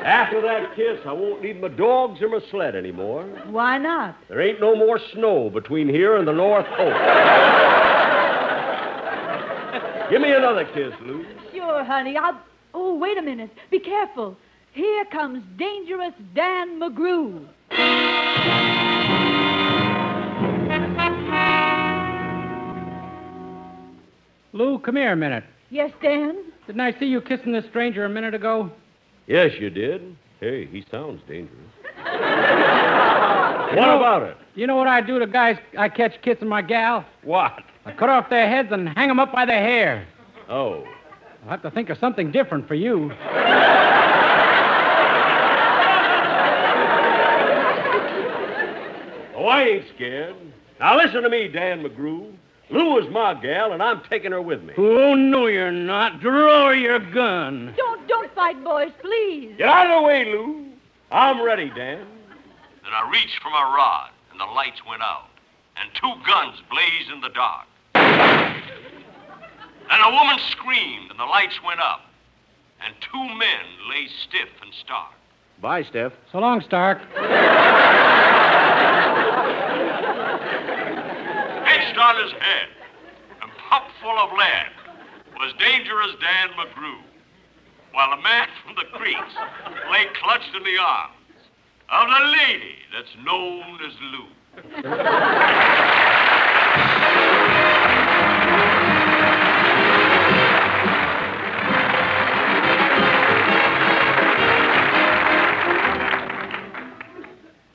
after 0.06 0.42
that 0.42 0.76
kiss, 0.76 1.00
I 1.06 1.14
won't 1.14 1.42
need 1.42 1.62
my 1.62 1.68
dogs 1.70 2.22
or 2.22 2.30
my 2.30 2.40
sled 2.50 2.76
anymore. 2.76 3.24
Why 3.50 3.78
not? 3.78 4.16
There 4.30 4.42
ain't 4.42 4.60
no 4.62 4.76
more 4.76 5.00
snow 5.14 5.50
between 5.50 5.88
here 5.90 6.18
and 6.18 6.28
the 6.28 6.34
North 6.34 6.66
Pole. 6.78 6.94
Give 10.10 10.22
me 10.22 10.32
another 10.32 10.66
kiss, 10.74 10.94
Lou. 11.02 11.26
Sure, 11.54 11.84
honey. 11.84 12.18
I'll. 12.18 12.40
Oh, 12.74 12.96
wait 12.98 13.18
a 13.18 13.22
minute. 13.22 13.52
Be 13.72 13.80
careful. 13.80 14.38
Here 14.74 15.06
comes 15.06 15.44
dangerous 15.58 16.14
Dan 16.36 16.80
McGrew. 16.80 17.46
Lou, 24.54 24.80
come 24.80 24.96
here 24.96 25.12
a 25.12 25.16
minute. 25.16 25.44
Yes, 25.70 25.92
Dan? 26.02 26.36
Didn't 26.66 26.82
I 26.82 26.98
see 27.00 27.06
you 27.06 27.22
kissing 27.22 27.52
this 27.52 27.66
stranger 27.66 28.06
a 28.06 28.10
minute 28.10 28.34
ago? 28.34 28.72
Yes, 29.28 29.52
you 29.60 29.70
did. 29.70 30.16
Hey, 30.40 30.66
he 30.66 30.84
sounds 30.90 31.22
dangerous. 31.28 31.54
You 31.98 32.04
What 32.04 33.76
know- 33.76 33.98
about 33.98 34.24
it? 34.24 34.38
You 34.56 34.68
know 34.68 34.76
what 34.76 34.88
I 34.88 35.00
do 35.02 35.20
to 35.20 35.28
guys 35.28 35.58
I 35.78 35.88
catch 35.88 36.22
kissing 36.22 36.48
my 36.50 36.62
gal? 36.62 37.06
What? 37.24 37.62
I 37.86 37.94
cut 37.94 38.10
off 38.10 38.30
their 38.30 38.50
heads 38.50 38.70
and 38.72 38.90
hang 38.90 39.08
them 39.08 39.20
up 39.20 39.32
by 39.32 39.46
their 39.46 39.62
hair. 39.62 40.06
Oh. 40.50 40.86
I'll 41.44 41.52
have 41.52 41.62
to 41.62 41.72
think 41.72 41.90
of 41.90 41.98
something 42.00 42.32
different 42.32 42.68
for 42.68 42.76
you. 42.76 43.12
Oh, 49.50 49.52
I 49.52 49.64
ain't 49.64 49.86
scared. 49.96 50.36
Now 50.80 50.96
listen 50.96 51.24
to 51.24 51.30
me, 51.30 51.48
Dan 51.48 51.82
McGrew. 51.82 52.32
Lou 52.70 53.00
is 53.00 53.12
my 53.12 53.34
gal, 53.34 53.74
and 53.74 53.82
I'm 53.82 54.00
taking 54.08 54.32
her 54.32 54.44
with 54.44 54.62
me. 54.62 54.76
Oh, 54.78 55.16
no, 55.16 55.48
you're 55.48 55.72
not. 55.72 56.22
Draw 56.22 56.70
your 56.70 57.00
gun. 57.00 57.74
Don't, 57.76 58.08
don't 58.08 58.32
fight, 58.36 58.64
boys, 58.64 58.92
please. 59.02 59.56
Get 59.58 59.68
out 59.68 59.90
of 59.90 60.04
the 60.04 60.08
way, 60.08 60.26
Lou. 60.26 60.68
I'm 61.12 61.42
ready, 61.42 61.70
Dan. 61.70 62.06
Then 62.84 62.94
I 62.94 63.10
reached 63.12 63.42
for 63.42 63.50
my 63.50 63.64
rod, 63.64 64.12
and 64.30 64.40
the 64.40 64.46
lights 64.46 64.86
went 64.88 65.02
out, 65.02 65.26
and 65.78 65.90
two 65.96 66.14
guns 66.28 66.62
blazed 66.70 67.10
in 67.12 67.22
the 67.22 67.30
dark. 67.30 67.66
And 67.96 68.62
a 70.04 70.12
woman 70.12 70.38
screamed, 70.52 71.10
and 71.10 71.20
the 71.20 71.26
lights 71.26 71.60
went 71.66 71.80
up, 71.80 72.02
and 72.86 72.94
two 73.12 73.26
men 73.36 73.66
lay 73.90 74.08
stiff 74.28 74.50
and 74.62 74.72
stark. 74.76 75.14
Bye, 75.60 75.82
Steph. 75.82 76.14
So 76.32 76.38
long, 76.38 76.62
Stark. 76.62 77.02
On 82.00 82.16
his 82.24 82.32
head 82.32 82.70
and 83.42 83.52
pumped 83.70 83.92
full 84.02 84.18
of 84.18 84.32
lead 84.32 84.72
was 85.36 85.54
Dangerous 85.60 86.16
Dan 86.22 86.50
McGrew, 86.58 87.02
while 87.92 88.14
a 88.14 88.22
man 88.22 88.48
from 88.66 88.76
the 88.76 88.86
creeks 88.98 89.36
lay 89.92 90.06
clutched 90.24 90.56
in 90.56 90.64
the 90.64 90.78
arms 90.78 91.14
of 91.90 92.08
the 92.08 92.26
lady 92.38 92.76
that's 92.94 93.16
known 93.26 93.80
as 93.86 93.94
Lou. 94.14 94.28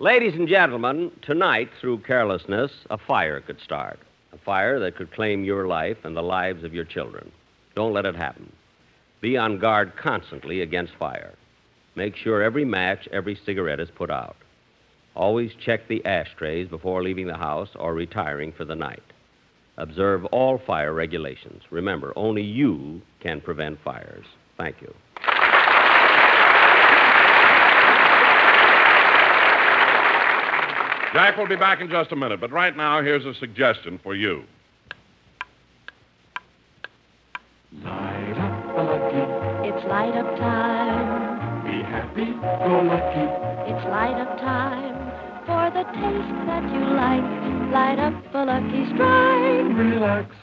Ladies 0.00 0.34
and 0.34 0.48
gentlemen, 0.48 1.10
tonight, 1.20 1.68
through 1.78 1.98
carelessness, 1.98 2.72
a 2.88 2.96
fire 2.96 3.40
could 3.40 3.60
start. 3.60 4.00
Fire 4.44 4.78
that 4.80 4.96
could 4.96 5.12
claim 5.12 5.44
your 5.44 5.66
life 5.66 5.98
and 6.04 6.16
the 6.16 6.22
lives 6.22 6.64
of 6.64 6.74
your 6.74 6.84
children. 6.84 7.32
Don't 7.74 7.92
let 7.92 8.06
it 8.06 8.14
happen. 8.14 8.52
Be 9.20 9.36
on 9.38 9.58
guard 9.58 9.96
constantly 9.96 10.60
against 10.60 10.94
fire. 10.98 11.32
Make 11.96 12.16
sure 12.16 12.42
every 12.42 12.64
match, 12.64 13.08
every 13.10 13.38
cigarette 13.46 13.80
is 13.80 13.88
put 13.90 14.10
out. 14.10 14.36
Always 15.14 15.52
check 15.64 15.88
the 15.88 16.04
ashtrays 16.04 16.68
before 16.68 17.02
leaving 17.02 17.26
the 17.26 17.36
house 17.36 17.70
or 17.76 17.94
retiring 17.94 18.52
for 18.52 18.64
the 18.64 18.74
night. 18.74 19.02
Observe 19.76 20.24
all 20.26 20.58
fire 20.58 20.92
regulations. 20.92 21.62
Remember, 21.70 22.12
only 22.16 22.42
you 22.42 23.00
can 23.20 23.40
prevent 23.40 23.82
fires. 23.82 24.26
Thank 24.56 24.82
you. 24.82 24.94
Jack 31.14 31.36
will 31.36 31.46
be 31.46 31.54
back 31.54 31.80
in 31.80 31.88
just 31.88 32.10
a 32.10 32.16
minute, 32.16 32.40
but 32.40 32.50
right 32.50 32.76
now, 32.76 33.00
here's 33.00 33.24
a 33.24 33.34
suggestion 33.34 34.00
for 34.02 34.16
you. 34.16 34.42
Light 37.84 38.34
up 38.36 38.74
the 38.74 38.82
lucky. 38.82 39.68
It's 39.68 39.86
light 39.86 40.16
up 40.16 40.36
time. 40.36 41.64
Be 41.66 41.84
happy, 41.84 42.24
go 42.24 42.82
lucky. 42.82 43.30
It's 43.70 43.84
light 43.86 44.20
up 44.20 44.38
time 44.40 44.94
for 45.46 45.70
the 45.70 45.84
taste 45.84 46.34
that 46.48 46.64
you 46.74 46.80
like. 46.96 47.22
Light 47.70 48.00
up 48.00 48.34
a 48.34 48.44
lucky 48.44 48.84
strike. 48.92 49.70
Relax. 49.78 50.34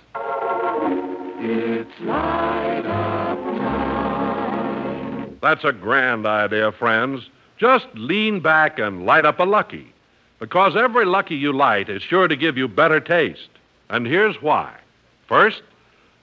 It's 1.42 2.00
light 2.00 2.86
up 2.86 3.38
time. 3.60 5.38
That's 5.42 5.66
a 5.66 5.74
grand 5.74 6.26
idea, 6.26 6.72
friends. 6.72 7.30
Just 7.58 7.88
lean 7.94 8.40
back 8.40 8.80
and 8.80 9.06
light 9.06 9.26
up 9.26 9.40
a 9.40 9.44
lucky. 9.44 9.91
Because 10.42 10.76
every 10.76 11.06
lucky 11.06 11.36
you 11.36 11.54
light 11.54 11.88
is 11.88 12.02
sure 12.02 12.28
to 12.28 12.36
give 12.36 12.58
you 12.58 12.68
better 12.68 13.00
taste. 13.00 13.50
And 13.92 14.08
here's 14.08 14.42
why. 14.42 14.76
First, 15.28 15.62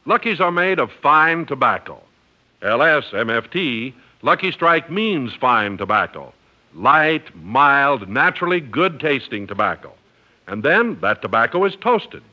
Luckies 0.06 0.40
are 0.40 0.50
made 0.50 0.80
of 0.80 0.90
fine 1.00 1.46
tobacco. 1.46 2.02
LSMFT, 2.60 3.94
Lucky 4.22 4.50
Strike 4.50 4.90
means 4.90 5.34
fine 5.40 5.78
tobacco. 5.78 6.34
Light, 6.74 7.32
mild, 7.36 8.08
naturally 8.08 8.58
good 8.58 8.98
tasting 8.98 9.46
tobacco. 9.46 9.92
And 10.48 10.64
then 10.64 10.98
that 11.00 11.22
tobacco 11.22 11.64
is 11.64 11.76
toasted. 11.80 12.24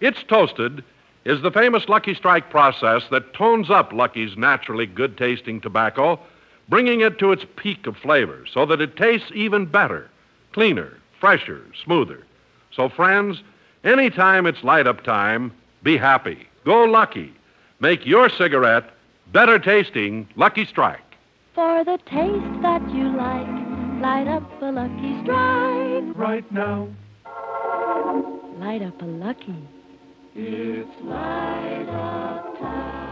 It's 0.00 0.22
toasted 0.24 0.84
is 1.24 1.40
the 1.40 1.50
famous 1.50 1.88
Lucky 1.88 2.12
Strike 2.12 2.50
process 2.50 3.04
that 3.10 3.32
tones 3.32 3.70
up 3.70 3.94
Lucky's 3.94 4.36
naturally 4.36 4.84
good 4.84 5.16
tasting 5.16 5.58
tobacco, 5.62 6.20
bringing 6.68 7.00
it 7.00 7.18
to 7.20 7.32
its 7.32 7.46
peak 7.56 7.86
of 7.86 7.96
flavor 7.96 8.44
so 8.52 8.66
that 8.66 8.82
it 8.82 8.98
tastes 8.98 9.30
even 9.32 9.64
better, 9.64 10.10
cleaner, 10.52 10.98
fresher, 11.20 11.62
smoother. 11.84 12.24
So, 12.74 12.88
friends, 12.88 13.42
anytime 13.84 14.46
it's 14.46 14.62
light 14.64 14.86
up 14.86 15.04
time, 15.04 15.52
be 15.82 15.96
happy. 15.96 16.46
Go 16.64 16.84
lucky. 16.84 17.32
Make 17.80 18.06
your 18.06 18.28
cigarette 18.28 18.90
better 19.32 19.58
tasting 19.58 20.28
Lucky 20.36 20.64
Strike. 20.64 21.00
For 21.54 21.84
the 21.84 21.98
taste 22.06 22.62
that 22.62 22.82
you 22.90 23.08
like, 23.16 23.46
light 24.00 24.26
up 24.28 24.42
a 24.62 24.72
lucky 24.72 25.22
strike. 25.22 26.16
Right 26.16 26.50
now. 26.52 26.88
Light 28.58 28.82
up 28.82 29.00
a 29.00 29.04
lucky. 29.04 29.68
It's 30.34 31.02
light 31.02 31.86
up 31.90 32.58
time. 32.58 33.03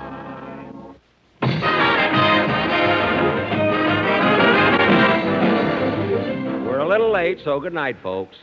Little 6.93 7.11
late, 7.11 7.41
so 7.43 7.59
good 7.59 7.73
night, 7.73 7.97
folks. 8.03 8.37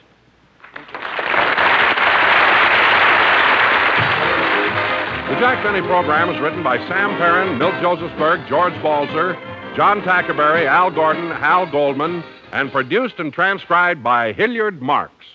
The 0.74 0.80
Jack 5.40 5.64
Benny 5.64 5.86
program 5.86 6.32
is 6.32 6.42
written 6.42 6.64
by 6.64 6.80
Sam 6.88 7.16
Perrin, 7.20 7.60
Milt 7.60 7.76
Josefsberg, 7.76 8.50
George 8.50 8.74
Balzer, 8.82 9.36
John 9.76 10.02
Tackaberry, 10.02 10.66
Al 10.66 10.90
Gordon, 10.90 11.30
Hal 11.30 11.70
Goldman, 11.70 12.24
and 12.52 12.72
produced 12.72 13.20
and 13.20 13.32
transcribed 13.32 14.04
by 14.04 14.34
Hilliard 14.34 14.82
Marks. 14.82 15.28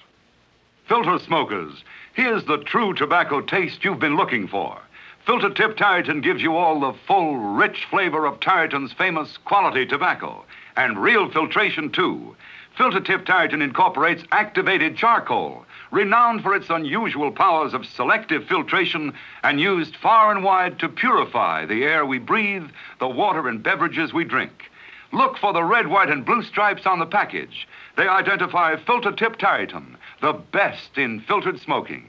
Filter 0.89 1.21
smokers, 1.21 1.85
here's 2.15 2.43
the 2.47 2.59
true 2.65 2.95
tobacco 2.95 3.41
taste 3.41 3.85
you've 3.85 4.01
been 4.01 4.17
looking 4.17 4.49
for. 4.49 4.77
Filter 5.25 5.55
Tip 5.55 5.77
Tareyton 5.77 6.21
gives 6.21 6.43
you 6.43 6.57
all 6.57 6.81
the 6.81 6.99
full, 7.07 7.37
rich 7.37 7.87
flavor 7.89 8.27
of 8.27 8.41
Tareyton's 8.41 8.93
famous 8.93 9.37
quality 9.45 9.87
tobacco, 9.87 10.45
and 10.77 11.01
real 11.01 11.31
filtration, 11.31 11.93
too. 11.93 12.35
Filter 12.77 13.01
Tip 13.01 13.25
Tareyton 13.25 13.63
incorporates 13.63 14.25
activated 14.33 14.97
charcoal, 14.97 15.65
renowned 15.93 16.43
for 16.43 16.57
its 16.57 16.71
unusual 16.71 17.31
powers 17.31 17.73
of 17.73 17.87
selective 17.87 18.47
filtration 18.49 19.13
and 19.45 19.61
used 19.61 19.95
far 19.97 20.33
and 20.33 20.43
wide 20.43 20.81
to 20.81 20.89
purify 20.89 21.65
the 21.67 21.85
air 21.85 22.05
we 22.05 22.19
breathe, 22.19 22.69
the 22.99 23.09
water 23.09 23.47
and 23.49 23.63
beverages 23.63 24.13
we 24.13 24.25
drink. 24.25 24.71
Look 25.13 25.39
for 25.39 25.53
the 25.53 25.63
red, 25.63 25.87
white, 25.87 26.11
and 26.11 26.27
blue 26.27 26.43
stripes 26.43 26.85
on 26.85 26.99
the 26.99 27.07
package. 27.07 27.69
They 27.97 28.09
identify 28.09 28.75
Filter 28.75 29.13
Tip 29.13 29.39
Tareyton, 29.39 29.95
the 30.21 30.33
best 30.33 30.99
in 30.99 31.21
filtered 31.21 31.61
smoking. 31.61 32.09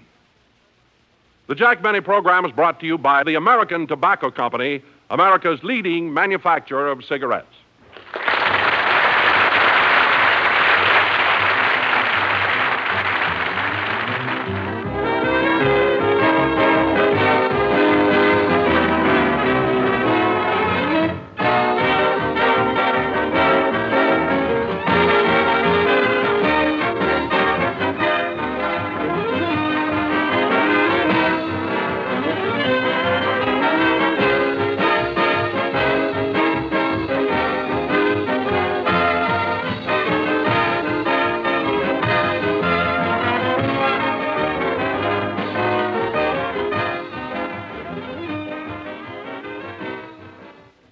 The 1.46 1.54
Jack 1.54 1.84
Benny 1.84 2.02
program 2.02 2.44
is 2.44 2.52
brought 2.52 2.80
to 2.80 2.88
you 2.88 2.98
by 2.98 3.24
the 3.24 3.36
American 3.36 3.86
Tobacco 3.86 4.32
Company, 4.32 4.82
America's 5.12 5.64
leading 5.64 6.12
manufacturer 6.12 6.90
of 6.90 7.06
cigarettes. 7.06 7.54